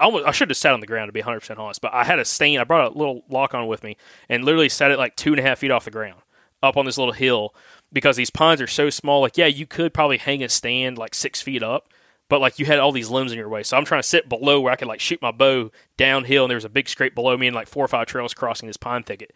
[0.00, 1.94] I, almost, I should have sat on the ground to be 100 percent honest, but
[1.94, 2.58] I had a stain.
[2.58, 3.96] I brought a little lock on with me
[4.28, 6.22] and literally sat it like two and a half feet off the ground
[6.60, 7.54] up on this little hill
[7.92, 9.20] because these pines are so small.
[9.20, 11.88] Like, yeah, you could probably hang a stand like six feet up,
[12.28, 13.62] but like you had all these limbs in your way.
[13.62, 16.50] So I'm trying to sit below where I could like shoot my bow downhill, and
[16.50, 18.76] there was a big scrape below me and like four or five trails crossing this
[18.76, 19.34] pine thicket.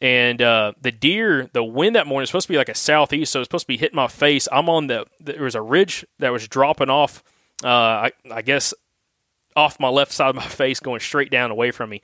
[0.00, 3.32] And uh, the deer, the wind that morning is supposed to be like a southeast,
[3.32, 4.46] so it's supposed to be hitting my face.
[4.52, 7.24] I'm on the there was a ridge that was dropping off.
[7.64, 8.72] Uh, I, I guess
[9.56, 12.02] off my left side of my face, going straight down away from me,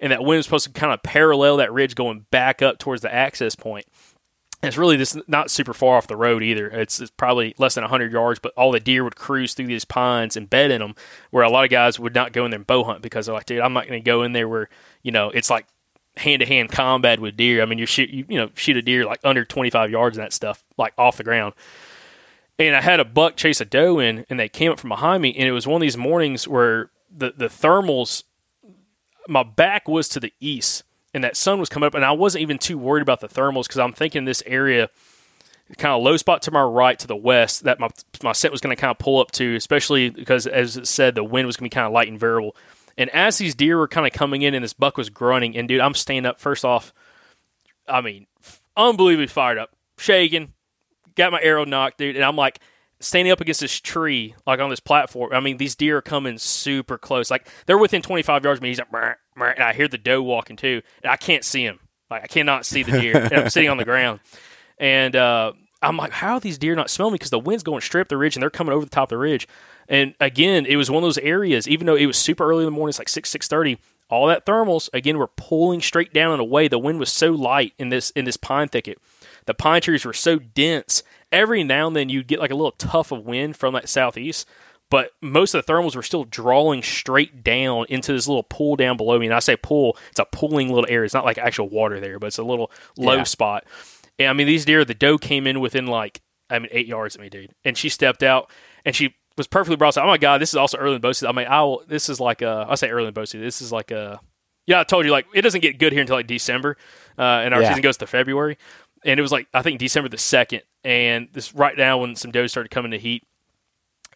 [0.00, 3.02] and that wind was supposed to kind of parallel that ridge, going back up towards
[3.02, 3.86] the access point.
[4.66, 6.68] It's really just not super far off the road either.
[6.68, 9.84] It's, it's probably less than 100 yards, but all the deer would cruise through these
[9.84, 10.94] pines and bed in them,
[11.30, 13.34] where a lot of guys would not go in there and bow hunt because they're
[13.34, 14.68] like, dude, I'm not going to go in there where,
[15.02, 15.66] you know, it's like
[16.16, 17.62] hand to hand combat with deer.
[17.62, 20.24] I mean, you shoot, you, you know, shoot a deer like under 25 yards and
[20.24, 21.54] that stuff, like off the ground.
[22.58, 25.22] And I had a buck chase a doe in, and they came up from behind
[25.22, 28.22] me, and it was one of these mornings where the, the thermals,
[29.26, 32.42] my back was to the east and that sun was coming up, and I wasn't
[32.42, 34.90] even too worried about the thermals because I'm thinking this area,
[35.78, 37.88] kind of low spot to my right to the west, that my
[38.22, 41.14] my scent was going to kind of pull up to, especially because as it said,
[41.14, 42.56] the wind was going to be kind of light and variable.
[42.98, 45.68] And as these deer were kind of coming in, and this buck was grunting, and
[45.68, 46.40] dude, I'm standing up.
[46.40, 46.92] First off,
[47.88, 48.26] I mean,
[48.76, 50.52] unbelievably fired up, shaking,
[51.14, 52.58] got my arrow nocked, dude, and I'm like
[53.00, 55.32] standing up against this tree, like on this platform.
[55.32, 57.30] I mean, these deer are coming super close.
[57.30, 58.70] Like they're within 25 yards of me.
[58.70, 61.80] He's like, and I hear the doe walking too, and I can't see him.
[62.10, 63.16] Like I cannot see the deer.
[63.16, 64.20] and I'm sitting on the ground,
[64.78, 67.16] and uh, I'm like, how are these deer not smelling me?
[67.16, 69.10] Because the wind's going straight up the ridge, and they're coming over the top of
[69.10, 69.46] the ridge.
[69.88, 71.68] And again, it was one of those areas.
[71.68, 73.78] Even though it was super early in the morning, it's like six six thirty.
[74.10, 76.68] All that thermals again were pulling straight down and away.
[76.68, 78.98] The wind was so light in this in this pine thicket.
[79.46, 81.02] The pine trees were so dense.
[81.32, 84.46] Every now and then you'd get like a little tuff of wind from that southeast,
[84.94, 88.96] but most of the thermals were still drawing straight down into this little pool down
[88.96, 89.26] below me.
[89.26, 91.04] And I say pool, it's a pooling little area.
[91.04, 93.22] It's not like actual water there, but it's a little low Yeah.
[93.24, 93.64] spot.
[94.20, 97.16] And I mean, these deer, the doe came in within like, I mean, eight yards
[97.16, 97.50] of me, dude.
[97.64, 98.52] And she stepped out
[98.84, 100.04] and she was perfectly broadside.
[100.04, 101.26] Oh my God, this is also early in bow season.
[101.28, 103.40] I mean, I'll, this is like a, I say early in bow season.
[103.40, 104.20] This is like a,
[104.68, 106.76] yeah, I told you, like, it doesn't get good here until like December.
[107.18, 107.70] Uh, and our Yeah.
[107.70, 108.58] season goes to February.
[109.04, 110.60] And it was like, I think December the 2nd.
[110.84, 113.24] And this right now when some does started coming to heat.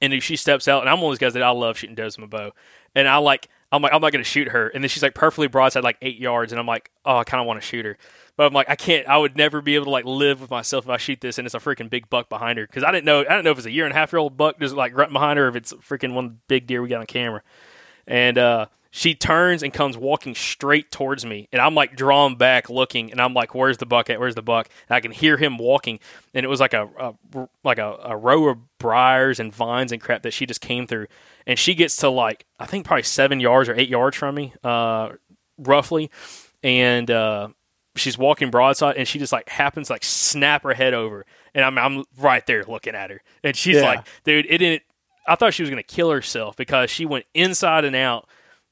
[0.00, 2.18] And she steps out, and I'm one of those guys that I love shooting does
[2.18, 2.52] my bow.
[2.94, 4.68] And I like, I'm like, I'm not going to shoot her.
[4.68, 6.52] And then she's like perfectly broadside, like eight yards.
[6.52, 7.98] And I'm like, oh, I kind of want to shoot her.
[8.36, 9.06] But I'm like, I can't.
[9.08, 11.46] I would never be able to like live with myself if I shoot this, and
[11.46, 12.66] it's a freaking big buck behind her.
[12.66, 13.20] Because I didn't know.
[13.20, 14.92] I didn't know if it's a year and a half year old buck just like
[14.92, 17.42] grunting behind her, if it's freaking one big deer we got on camera.
[18.06, 22.70] And uh, she turns and comes walking straight towards me, and I'm like drawn back,
[22.70, 24.18] looking, and I'm like, "Where's the buck at?
[24.18, 26.00] Where's the buck?" And I can hear him walking,
[26.34, 30.00] and it was like a, a like a, a row of briars and vines and
[30.00, 31.06] crap that she just came through,
[31.46, 34.54] and she gets to like I think probably seven yards or eight yards from me,
[34.64, 35.10] uh,
[35.58, 36.10] roughly,
[36.62, 37.48] and uh,
[37.96, 41.64] she's walking broadside, and she just like happens to, like snap her head over, and
[41.64, 43.82] I'm I'm right there looking at her, and she's Yeah.
[43.82, 44.82] like, "Dude, it didn't."
[45.26, 48.26] I thought she was going to kill herself because she went inside and out,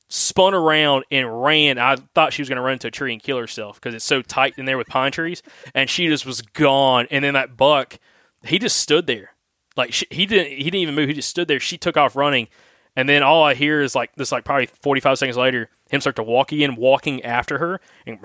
[0.09, 1.79] spun around and ran.
[1.79, 4.05] I thought she was going to run into a tree and kill herself because it's
[4.05, 5.42] so tight in there with pine trees,
[5.75, 7.07] and she just was gone.
[7.11, 7.99] And then that buck,
[8.45, 9.35] he just stood there,
[9.77, 11.09] like she, he didn't he didn't even move.
[11.09, 11.61] He just stood there.
[11.61, 12.49] She took off running,
[12.95, 16.01] and then all I hear is like this, like probably forty five seconds later, him
[16.01, 18.19] start to walk again, walking after her, and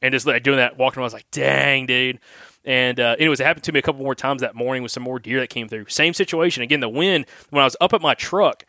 [0.00, 0.98] and just like doing that walking.
[1.00, 1.04] around.
[1.04, 2.20] I was like, dang, dude.
[2.64, 5.02] And uh, anyways, it happened to me a couple more times that morning with some
[5.02, 5.86] more deer that came through.
[5.88, 6.80] Same situation again.
[6.80, 8.64] The wind when I was up at my truck,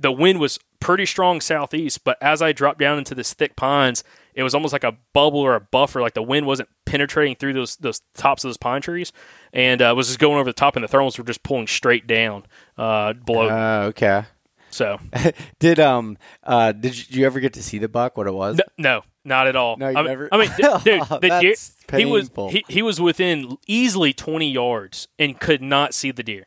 [0.00, 4.02] the wind was pretty strong southeast, but as I dropped down into this thick pines,
[4.34, 6.00] it was almost like a bubble or a buffer.
[6.00, 9.12] Like the wind wasn't penetrating through those those tops of those pine trees,
[9.52, 12.06] and uh, was just going over the top, and the thermals were just pulling straight
[12.06, 12.44] down
[12.78, 13.48] uh, below.
[13.48, 14.24] Uh, okay.
[14.70, 14.98] so
[15.58, 18.16] Did um uh did you ever get to see the buck?
[18.16, 18.56] What it was?
[18.56, 19.76] no, no, not at all.
[19.76, 21.54] No, you I mean, never- I mean, d- dude, the deer,
[21.98, 26.46] he was he, he was within easily twenty yards and could not see the deer.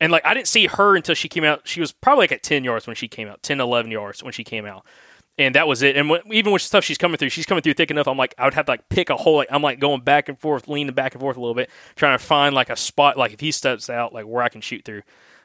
[0.00, 1.62] And like I didn't see her until she came out.
[1.64, 4.32] She was probably like at 10 yards when she came out, 10, 11 yards when
[4.32, 4.84] she came out.
[5.36, 5.96] And that was it.
[5.96, 8.06] And when, even with stuff she's coming through, she's coming through thick enough.
[8.06, 9.36] I'm like, I would have to like pick a hole.
[9.36, 12.16] Like, I'm like going back and forth, leaning back and forth a little bit, trying
[12.16, 14.84] to find like a spot, like if he steps out, like where I can shoot
[14.84, 15.02] through.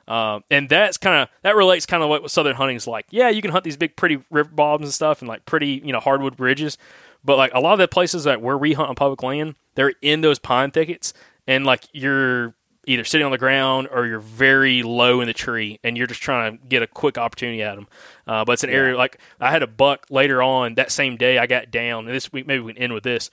[0.08, 3.06] Um, and that's kind of that relates kind of what southern hunting's like.
[3.12, 5.94] Yeah, you can hunt these big, pretty river bottoms and stuff, and like pretty, you
[5.94, 6.78] know, hardwood bridges.
[7.24, 9.94] But like a lot of the places that where we hunt on public land, they're
[10.02, 11.14] in those pine thickets,
[11.48, 12.56] and like you're
[12.90, 16.24] either sitting on the ground or you're very low in the tree, and you're just
[16.24, 17.88] trying to get a quick opportunity at them.
[18.26, 21.38] Uh, but it's an area like I had a buck later on that same day.
[21.38, 23.30] I got down, and this week maybe we can end with this.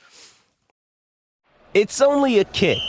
[1.72, 2.82] It's only a kick,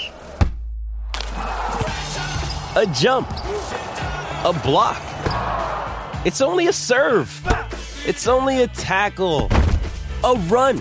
[2.75, 5.01] a jump, a block.
[6.25, 7.31] It's only a serve.
[8.05, 9.47] It's only a tackle,
[10.23, 10.77] a run.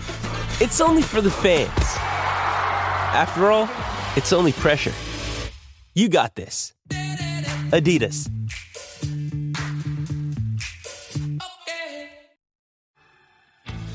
[0.61, 1.71] It's only for the fans.
[3.15, 3.69] After all,
[4.17, 4.93] it's only pressure.
[5.97, 6.75] You got this.
[7.73, 8.29] Adidas.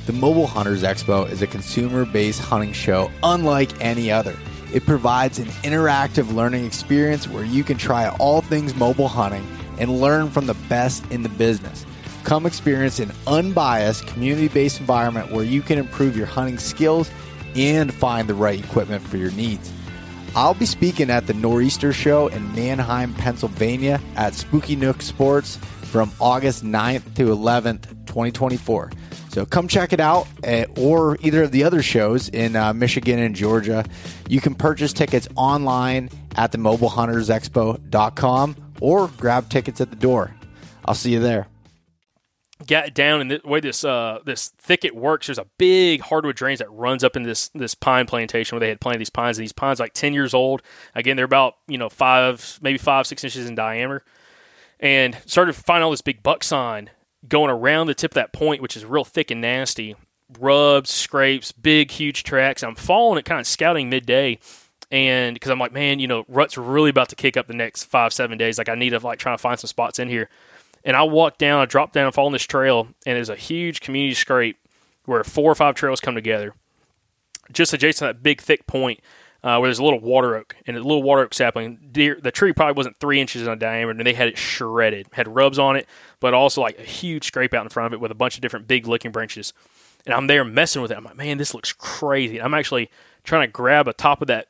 [0.07, 4.35] The Mobile Hunters Expo is a consumer based hunting show unlike any other.
[4.73, 9.45] It provides an interactive learning experience where you can try all things mobile hunting
[9.77, 11.85] and learn from the best in the business.
[12.23, 17.11] Come experience an unbiased, community based environment where you can improve your hunting skills
[17.55, 19.71] and find the right equipment for your needs.
[20.33, 26.09] I'll be speaking at the Nor'easter Show in Manheim, Pennsylvania at Spooky Nook Sports from
[26.21, 28.91] August 9th to 11th, 2024.
[29.27, 33.19] So come check it out, eh, or either of the other shows in uh, Michigan
[33.19, 33.85] and Georgia.
[34.29, 40.33] You can purchase tickets online at the mobilehuntersexpo.com or grab tickets at the door.
[40.85, 41.47] I'll see you there.
[42.67, 45.27] Got down and the way this uh, this thicket works.
[45.27, 48.69] There's a big hardwood drains that runs up in this this pine plantation where they
[48.69, 49.37] had planted these pines.
[49.37, 50.61] And these pines like ten years old.
[50.95, 54.03] Again, they're about you know five maybe five six inches in diameter.
[54.79, 56.89] And started to find all this big buck sign
[57.27, 59.95] going around the tip of that point, which is real thick and nasty.
[60.39, 62.63] Rubs, scrapes, big huge tracks.
[62.63, 64.39] I'm following it, kind of scouting midday.
[64.89, 67.85] And because I'm like, man, you know, rut's really about to kick up the next
[67.85, 68.57] five, seven days.
[68.57, 70.29] Like, I need to like try to find some spots in here.
[70.83, 74.15] And I walk down, I drop down, following this trail, and there's a huge community
[74.15, 74.57] scrape
[75.05, 76.53] where four or five trails come together,
[77.51, 78.99] just adjacent to that big thick point
[79.43, 81.79] uh, where there's a little water oak and a little water oak sapling.
[81.91, 85.27] Deer, the tree probably wasn't three inches in diameter, and they had it shredded, had
[85.27, 85.87] rubs on it,
[86.19, 88.41] but also like a huge scrape out in front of it with a bunch of
[88.41, 89.53] different big licking branches.
[90.05, 90.97] And I'm there messing with it.
[90.97, 92.41] I'm like, man, this looks crazy.
[92.41, 92.89] I'm actually
[93.23, 94.47] trying to grab a top of that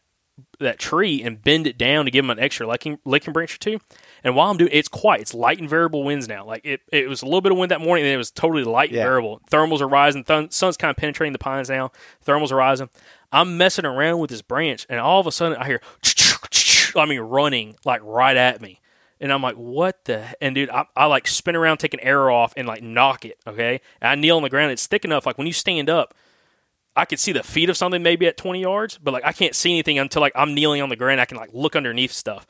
[0.59, 3.59] that tree and bend it down to give them an extra licking, licking branch or
[3.59, 3.79] two.
[4.23, 5.21] And while I'm doing it's quiet.
[5.21, 6.45] It's light and variable winds now.
[6.45, 8.31] Like it, it was a little bit of wind that morning, and then it was
[8.31, 9.03] totally light and Yeah.
[9.03, 9.41] variable.
[9.51, 10.23] Thermals are rising.
[10.23, 11.91] Th- sun's kind of penetrating the pines now.
[12.25, 12.89] Thermals are rising.
[13.31, 15.81] I'm messing around with this branch, and all of a sudden I hear,
[16.95, 18.79] I mean, running like right at me.
[19.19, 20.35] And I'm like, what the?
[20.41, 23.37] And dude, I, I like spin around, take an arrow off, and like nock it.
[23.45, 23.79] Okay.
[24.01, 24.71] And I kneel on the ground.
[24.71, 25.25] It's thick enough.
[25.25, 26.13] Like when you stand up,
[26.95, 29.55] I could see the feet of something maybe at 20 yards, but like I can't
[29.55, 31.21] see anything until like I'm kneeling on the ground.
[31.21, 32.45] I can like look underneath stuff.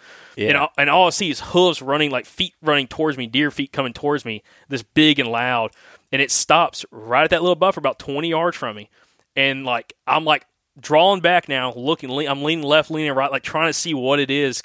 [0.49, 3.51] And, I, and all I see is hooves running, like feet running towards me, deer
[3.51, 5.71] feet coming towards me, this big and loud.
[6.11, 8.89] And it stops right at that little buffer about 20 yards from me.
[9.35, 10.45] And like, I'm like
[10.79, 14.19] drawing back now, looking, le- I'm leaning left, leaning right, like trying to see what
[14.19, 14.63] it is.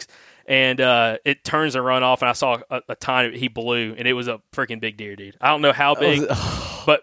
[0.48, 3.96] And uh, it turns and run off, and I saw a, a tiny, he blew,
[3.98, 5.36] and it was a freaking big deer, dude.
[5.40, 6.24] I don't know how big,
[6.86, 7.02] but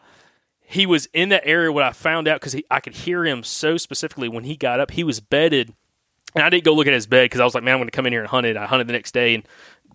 [0.73, 3.77] he was in that area when I found out because I could hear him so
[3.77, 4.89] specifically when he got up.
[4.89, 5.71] He was bedded,
[6.33, 7.89] and I didn't go look at his bed because I was like, man, I'm going
[7.89, 8.57] to come in here and hunt it.
[8.57, 9.47] I hunted the next day and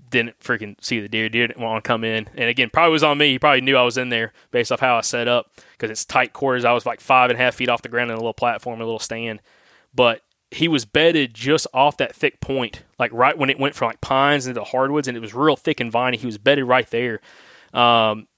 [0.08, 1.28] didn't freaking see the deer.
[1.28, 3.32] Didn't want to come in, and again, probably was on me.
[3.32, 6.04] He probably knew I was in there based off how I set up because it's
[6.04, 6.64] tight quarters.
[6.64, 8.80] I was like five and a half feet off the ground in a little platform,
[8.80, 9.42] a little stand,
[9.92, 10.22] but
[10.52, 14.00] he was bedded just off that thick point, like right when it went from like
[14.00, 16.16] pines into hardwoods, and it was real thick and viney.
[16.16, 17.20] He was bedded right there.
[17.74, 18.28] Um,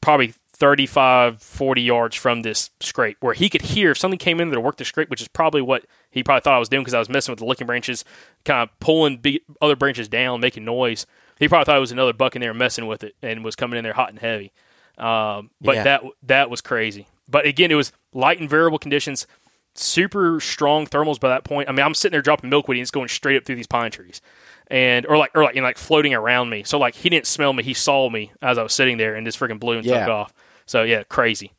[0.00, 4.48] probably 35, 40 yards from this scrape where he could hear if something came in
[4.48, 6.82] there to work the scrape, which is probably what he probably thought I was doing
[6.82, 8.04] because I was messing with the licking branches,
[8.44, 11.06] kind of pulling big, other branches down, making noise.
[11.38, 13.76] He probably thought it was another buck in there messing with it and was coming
[13.76, 14.52] in there hot and heavy.
[14.98, 15.82] Um, but Yeah.
[15.84, 17.06] that that was crazy.
[17.28, 19.26] But again, it was light and variable conditions,
[19.74, 21.68] super strong thermals by that point.
[21.68, 23.90] I mean, I'm sitting there dropping milkweed and it's going straight up through these pine
[23.90, 24.20] trees.
[24.68, 26.64] And or like or like you know, like floating around me.
[26.64, 29.26] So like he didn't smell me, he saw me as I was sitting there and
[29.26, 30.32] just freaking blew and took off.
[30.66, 31.52] So yeah, crazy.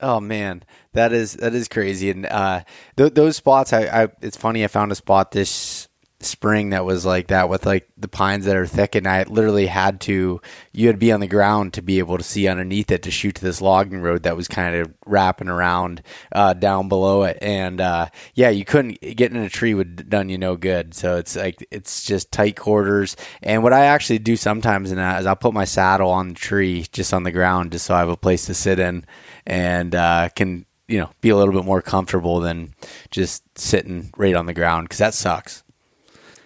[0.00, 0.62] Oh man,
[0.92, 2.10] that is that is crazy.
[2.10, 2.62] And uh,
[2.96, 4.62] th- those spots, I, I it's funny.
[4.64, 5.87] I found a spot this
[6.20, 9.66] spring that was like that with like the pines that are thick, and I literally
[9.66, 10.40] had to
[10.72, 13.10] you had to be on the ground to be able to see underneath it to
[13.10, 16.02] shoot to this logging road that was kind of wrapping around
[16.32, 17.38] uh, down below it.
[17.40, 20.94] And uh, yeah, you couldn't get in a tree would done you no good.
[20.94, 23.16] So it's like it's just tight quarters.
[23.42, 26.34] And what I actually do sometimes in that is I'll put my saddle on the
[26.34, 29.04] tree just on the ground just so I have a place to sit in
[29.46, 32.74] and uh, can you know be a little bit more comfortable than
[33.10, 35.62] just sitting right on the ground because that sucks.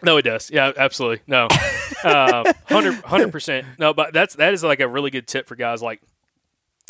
[0.03, 0.51] No, it does.
[0.51, 1.23] Yeah, absolutely.
[1.27, 1.49] No,
[2.05, 3.67] uh, hundred percent.
[3.79, 5.83] No, but that's that is like a really good tip for guys.
[5.83, 6.03] Like,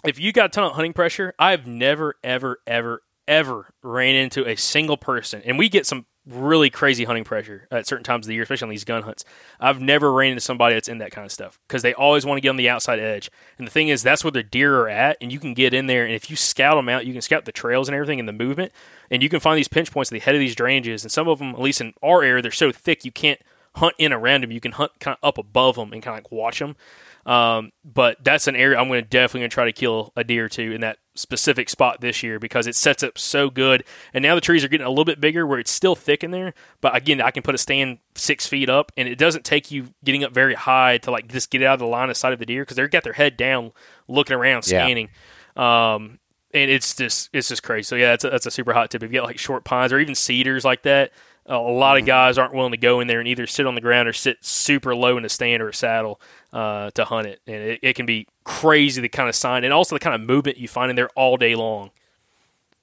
[0.04, 4.48] if you got a ton of hunting pressure, I've never, ever, ever, ever ran into
[4.48, 8.28] a single person, and we get some really crazy hunting pressure at certain times of
[8.28, 9.24] the year, especially on these gun hunts.
[9.58, 12.36] I've never ran into somebody that's in that kind of stuff because they always want
[12.36, 13.30] to get on the outside edge.
[13.58, 15.86] And the thing is, that's where the deer are at, and you can get in
[15.86, 16.04] there.
[16.04, 18.32] And if you scout them out, you can scout the trails and everything and the
[18.32, 18.72] movement,
[19.10, 21.02] and you can find these pinch points at the head of these drainages.
[21.02, 23.40] And some of them, at least in our area, they're so thick you can't
[23.76, 24.52] hunt in around them.
[24.52, 26.76] You can hunt kind of up above them and kind of like watch them.
[27.24, 30.24] Um, but that's an area I'm going to definitely going to try to kill a
[30.24, 33.84] deer or two in that specific spot this year because it sets up so good.
[34.12, 36.32] And now the trees are getting a little bit bigger where it's still thick in
[36.32, 36.54] there.
[36.80, 39.88] But again, I can put a stand six feet up and it doesn't take you
[40.04, 42.38] getting up very high to like just get out of the line of sight of
[42.38, 43.72] the deer because they've got their head down
[44.08, 45.10] looking around scanning.
[45.56, 45.94] Yeah.
[45.94, 46.18] Um,
[46.54, 47.84] and it's just it's just crazy.
[47.84, 49.02] So yeah, that's a, that's a super hot tip.
[49.02, 51.12] If you get like short pines or even cedars like that,
[51.47, 53.80] a lot of guys aren't willing to go in there and either sit on the
[53.80, 56.20] ground or sit super low in a stand or a saddle
[56.53, 59.72] uh, to hunt it, and it, it, can be crazy the kind of sign and
[59.72, 61.90] also the kind of movement you find in there all day long.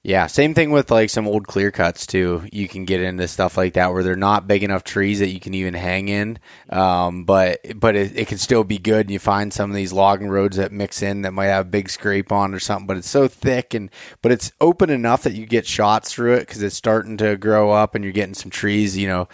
[0.02, 2.44] Yeah, same thing with like some old clear cuts too.
[2.50, 5.38] You can get into stuff like that where they're not big enough trees that you
[5.38, 6.38] can even hang in,
[6.70, 9.02] um, but but it, it, can still be good.
[9.06, 11.68] And you find some of these logging roads that mix in that might have a
[11.68, 13.90] big scrape on or something, but it's so thick and
[14.22, 17.70] but it's open enough that you get shots through it because it's starting to grow
[17.70, 18.96] up and you're getting some trees.
[18.96, 19.28] You know,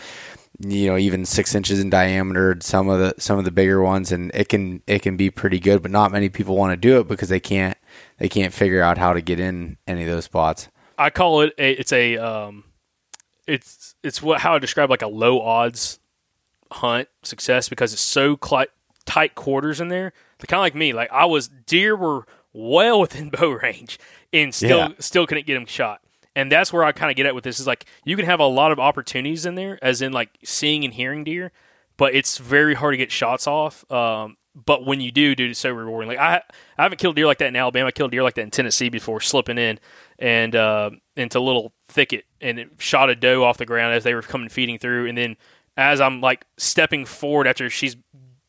[0.59, 4.11] you know even six inches in diameter some of the some of the bigger ones
[4.11, 6.99] and it can it can be pretty good but not many people want to do
[6.99, 7.77] it because they can't
[8.19, 11.53] they can't figure out how to get in any of those spots i call it
[11.59, 12.64] a, it's a um
[13.47, 15.99] it's it's what how i describe like a low odds
[16.73, 18.67] hunt success because it's so cl-
[19.05, 23.01] tight quarters in there they're kind of like me like i was deer were well
[23.03, 23.99] within bow range
[24.33, 24.89] and still yeah.
[24.99, 26.01] still couldn't get them shot
[26.37, 28.39] and that's where I kind of get at with this is like you can have
[28.39, 31.51] a lot of opportunities in there, as in like seeing and hearing deer,
[31.97, 33.91] but it's very hard to get shots off.
[33.91, 36.09] Um, but when you do, dude, it's so rewarding.
[36.09, 36.40] Like I,
[36.78, 37.88] I haven't killed deer like that in Alabama.
[37.88, 39.78] I killed deer like that in Tennessee before, slipping in
[40.18, 44.04] and uh, into a little thicket and it shot a doe off the ground as
[44.04, 45.36] they were coming feeding through, and then
[45.76, 47.96] as I'm like stepping forward after she's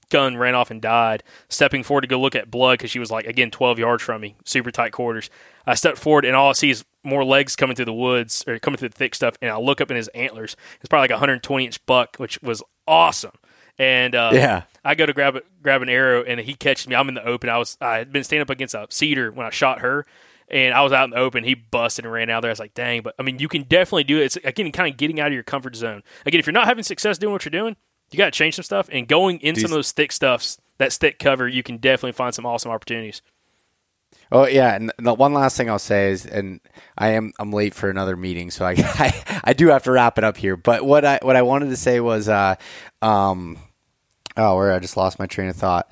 [0.10, 3.12] gun ran off and died, stepping forward to go look at blood because she was
[3.12, 5.30] like again 12 yards from me, super tight quarters.
[5.66, 8.60] I stepped forward and all I see is more legs coming through the woods or
[8.60, 10.56] coming through the thick stuff, and I look up in his antlers.
[10.80, 13.34] It's probably like a 120 inch buck, which was awesome.
[13.80, 16.96] And uh, yeah, I go to grab grab an arrow, and he catches me.
[16.96, 17.50] I'm in the open.
[17.50, 20.06] I was I had been standing up against a cedar when I shot her,
[20.50, 21.44] and I was out in the open.
[21.44, 22.50] He busted and ran out there.
[22.50, 23.02] I was like, dang.
[23.02, 24.26] But I mean, you can definitely do it.
[24.26, 26.04] It's again kind of getting out of your comfort zone.
[26.26, 27.76] Again, if you're not having success doing what you're doing,
[28.12, 28.90] you got to change some stuff.
[28.92, 32.34] And going in some of those thick stuffs, that thick cover, you can definitely find
[32.34, 33.22] some awesome opportunities.
[34.32, 36.60] Oh yeah, and the one last thing I'll say is, and
[36.98, 40.18] I am I'm late for another meeting, so I I, I do have to wrap
[40.18, 40.58] it up here.
[40.58, 42.56] But what I what I wanted to say was, uh,
[43.02, 43.58] um,
[44.38, 45.90] oh, where I just lost my train of thought.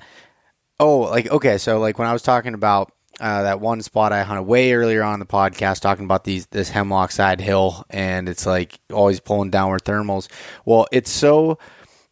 [0.78, 4.22] Oh, like okay, so like when I was talking about uh, that one spot I
[4.22, 8.46] hunted way earlier on the podcast, talking about these this hemlock side hill, and it's
[8.46, 10.28] like always pulling downward thermals.
[10.64, 11.58] Well, it's so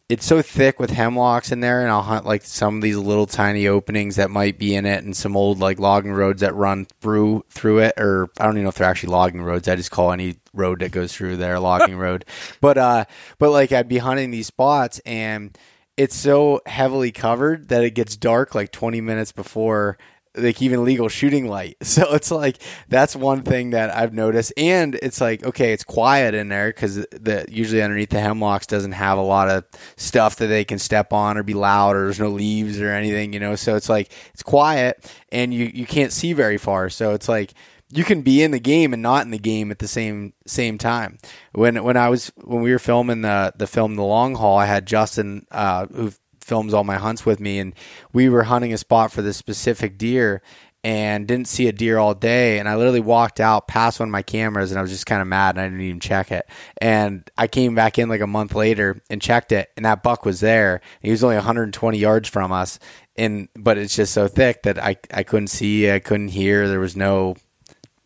[0.07, 3.25] it's so thick with hemlocks in there, and I'll hunt like some of these little
[3.25, 6.87] tiny openings that might be in it, and some old like logging roads that run
[7.01, 9.67] through through it, or I don't even know if they're actually logging roads.
[9.67, 12.25] I just call any road that goes through there logging road.
[12.61, 13.05] But uh,
[13.37, 15.55] but like I'd be hunting these spots, and
[15.97, 19.97] it's so heavily covered that it gets dark like 20 minutes before
[20.37, 21.77] like even legal shooting light.
[21.85, 22.57] So it's like
[22.89, 26.95] that's one thing that I've noticed, and it's like okay, it's quiet in there because
[26.95, 29.63] the usually underneath the hemlocks doesn't have a lot of
[29.95, 33.31] stuff that they can step on or be loud, or there's no leaves or anything,
[33.31, 33.55] you know.
[33.55, 36.89] So it's like it's quiet, and you you can't see very far.
[36.89, 37.53] So it's like
[37.91, 40.77] you can be in the game and not in the game at the same same
[40.77, 41.17] time.
[41.53, 44.65] When when I was when we were filming the the film The Long Haul, I
[44.65, 46.11] had Justin uh, who
[46.41, 47.73] films all my hunts with me, and
[48.13, 50.41] we were hunting a spot for this specific deer
[50.85, 52.59] and didn't see a deer all day.
[52.59, 55.19] And I literally walked out past one of my cameras and I was just kind
[55.19, 56.47] of mad and I didn't even check it.
[56.79, 60.25] And I came back in like a month later and checked it and that buck
[60.25, 60.81] was there.
[61.01, 62.77] He was only 120 yards from us.
[63.15, 66.67] And, but it's just so thick that I, I couldn't see, I couldn't hear.
[66.67, 67.35] There was no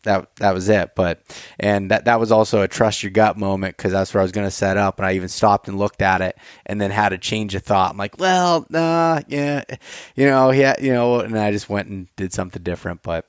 [0.04, 0.96] that that was it.
[0.96, 1.22] But
[1.60, 4.32] and that that was also a trust your gut moment because that's where I was
[4.32, 7.14] going to set up, and I even stopped and looked at it, and then had
[7.14, 7.92] a change of thought.
[7.92, 9.64] I'm like, well, nah, yeah,
[10.16, 13.26] you know, yeah, you know, and I just went and did something different, but.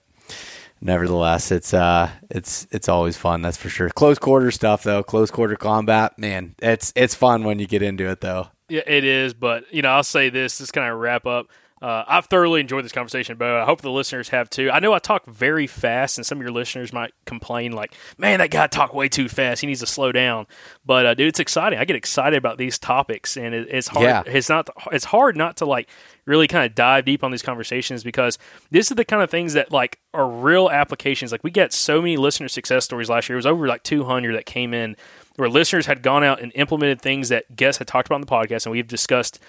[0.82, 3.42] Nevertheless, it's uh, it's it's always fun.
[3.42, 3.90] That's for sure.
[3.90, 5.02] Close quarter stuff, though.
[5.02, 6.54] Close quarter combat, man.
[6.58, 8.48] It's it's fun when you get into it, though.
[8.70, 9.34] Yeah, it is.
[9.34, 11.48] But you know, I'll say this: just kind of wrap up
[11.82, 14.70] uh, I've thoroughly enjoyed this conversation, but I hope the listeners have too.
[14.70, 18.38] I know I talk very fast, and some of your listeners might complain, like, "Man,
[18.40, 19.62] that guy talked way too fast.
[19.62, 20.46] He needs to slow down."
[20.84, 21.78] But uh, dude, it's exciting.
[21.78, 24.04] I get excited about these topics, and it, it's hard.
[24.04, 24.22] Yeah.
[24.26, 24.68] It's not.
[24.92, 25.88] It's hard not to like
[26.26, 28.38] really kind of dive deep on these conversations because
[28.70, 31.32] this is the kind of things that like are real applications.
[31.32, 33.36] Like we get so many listener success stories last year.
[33.36, 34.96] It was over like 200 that came in
[35.36, 38.26] where listeners had gone out and implemented things that guests had talked about on the
[38.26, 39.40] podcast, and we've discussed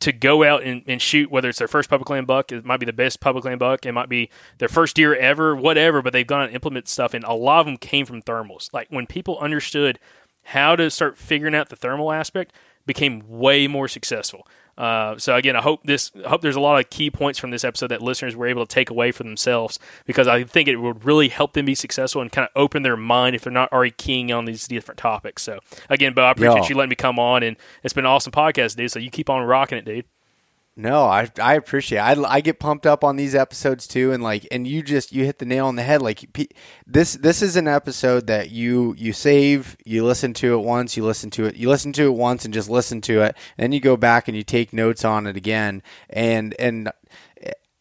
[0.00, 2.78] to go out and, and shoot, whether it's their first public land buck, it might
[2.78, 6.12] be the best public land buck, it might be their first deer ever, whatever, but
[6.12, 8.72] they've gone and implemented stuff, and a lot of them came from thermals.
[8.72, 9.98] Like when people understood
[10.44, 12.52] how to start figuring out the thermal aspect,
[12.88, 14.48] became way more successful.
[14.76, 16.12] Uh, so again, I hope this.
[16.24, 18.64] I hope there's a lot of key points from this episode that listeners were able
[18.64, 22.22] to take away for themselves because I think it would really help them be successful
[22.22, 25.42] and kind of open their mind if they're not already keying on these different topics.
[25.42, 25.58] So
[25.90, 26.68] again, Bo, I appreciate Yo.
[26.68, 28.90] you letting me come on, and it's been an awesome podcast, dude.
[28.90, 30.04] So you keep on rocking it, dude.
[30.80, 31.98] No, I I appreciate.
[31.98, 32.02] It.
[32.24, 35.24] I I get pumped up on these episodes too, and like, and you just you
[35.24, 36.00] hit the nail on the head.
[36.00, 36.48] Like
[36.86, 41.04] this this is an episode that you you save, you listen to it once, you
[41.04, 43.80] listen to it, you listen to it once, and just listen to it, then you
[43.80, 46.92] go back and you take notes on it again, and and.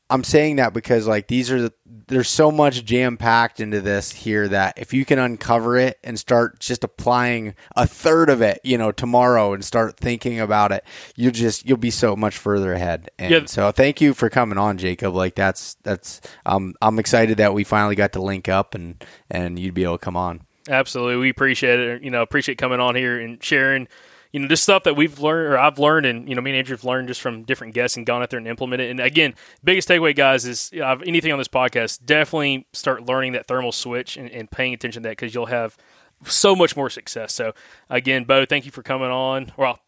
[0.10, 1.74] I'm saying that because like these are the,
[2.08, 6.18] there's so much jam packed into this here that if you can uncover it and
[6.18, 10.84] start just applying a third of it, you know, tomorrow and start thinking about it,
[11.16, 13.10] you just you'll be so much further ahead.
[13.20, 13.46] And Yeah.
[13.46, 15.14] so thank you for coming on, Jacob.
[15.16, 19.60] Like that's that's um I'm excited that we finally got to link up and and
[19.60, 20.42] you'd be able to come on.
[20.70, 22.04] Absolutely, we appreciate it.
[22.04, 23.88] You know, appreciate coming on here and sharing.
[24.32, 26.58] You know, just stuff that we've learned, or I've learned, and you know, me and
[26.58, 28.90] Andrew have learned just from different guests and gone out there and implemented.
[28.90, 33.34] And again, biggest takeaway, guys, is you know, anything on this podcast, definitely start learning
[33.34, 35.78] that thermal switch and, and paying attention to that because you'll have
[36.26, 37.34] so much more success.
[37.34, 37.54] So,
[37.90, 39.52] again, Bo, thank you for coming on.
[39.58, 39.80] Well,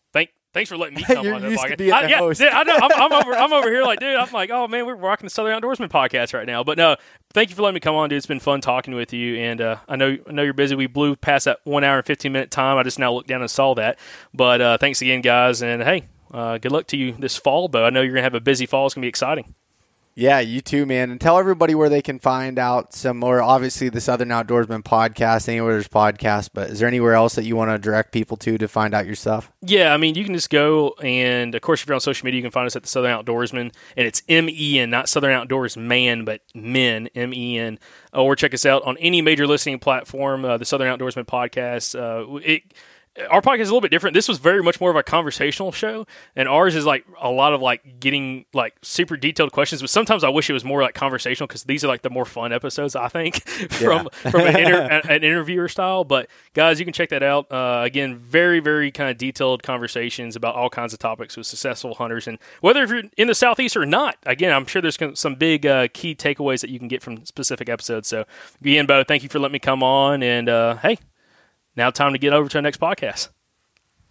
[0.54, 1.92] thanks for letting me come on the podcast.
[1.92, 2.76] I, yeah, dude, I know.
[2.76, 3.34] I'm, I'm over.
[3.34, 4.16] I'm over here like, dude.
[4.16, 6.64] I'm like, oh man, we're rocking the Southern Outdoorsman podcast right now.
[6.64, 6.96] But no,
[7.34, 8.18] thank you for letting me come on, dude.
[8.18, 10.76] It's been fun talking with you, and uh, I know I know you're busy.
[10.76, 12.78] We blew past that one hour and fifteen minute time.
[12.78, 14.00] I just now looked down and saw that.
[14.34, 17.68] But uh, thanks again, guys, and hey, uh, good luck to you this fall.
[17.68, 18.86] Bo, I know you're gonna have a busy fall.
[18.86, 19.56] It's gonna be exciting.
[20.20, 21.12] Yeah, you too, man.
[21.12, 23.42] And tell everybody where they can find out some more.
[23.42, 27.56] Obviously, the Southern Outdoorsman podcast, anywhere there's podcasts, but is there anywhere else that you
[27.56, 29.50] want to direct people to to find out your stuff?
[29.62, 32.40] Yeah, I mean, you can just go and, of course, if you're on social media,
[32.40, 35.32] you can find us at the Southern Outdoorsman, and it's M E N, not Southern
[35.32, 37.80] Outdoors Man, but Men M E N.
[38.12, 40.44] Or check us out on any major listening platform.
[40.44, 41.98] Uh, the Southern Outdoorsman podcast.
[41.98, 42.64] Uh, it.
[43.30, 44.14] Our podcast is a little bit different.
[44.14, 46.06] This was very much more of a conversational show,
[46.36, 49.82] and ours is like a lot of like getting like super detailed questions.
[49.82, 52.24] But sometimes I wish it was more like conversational because these are like the more
[52.24, 56.04] fun episodes I think from from an, inter- an interviewer style.
[56.04, 57.52] But guys, you can check that out.
[57.52, 61.96] Uh, again, very very kind of detailed conversations about all kinds of topics with successful
[61.96, 64.18] hunters, and whether if you're in the southeast or not.
[64.26, 67.70] Again, I'm sure there's some big uh, key takeaways that you can get from specific
[67.70, 68.08] episodes.
[68.08, 68.26] So
[68.62, 71.00] again, Bo, thank you for letting me come on, and uh, hey,
[71.80, 73.30] now time to get over to our next podcast.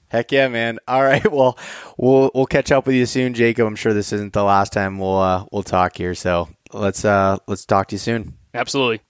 [0.08, 0.78] Heck yeah, man!
[0.88, 1.56] All right, well,
[1.96, 3.66] we'll we'll catch up with you soon, Jacob.
[3.66, 6.14] I'm sure this isn't the last time we'll uh, we'll talk here.
[6.14, 8.34] So let's uh let's talk to you soon.
[8.54, 9.02] Absolutely.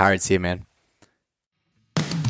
[0.00, 0.66] All right, see you, man.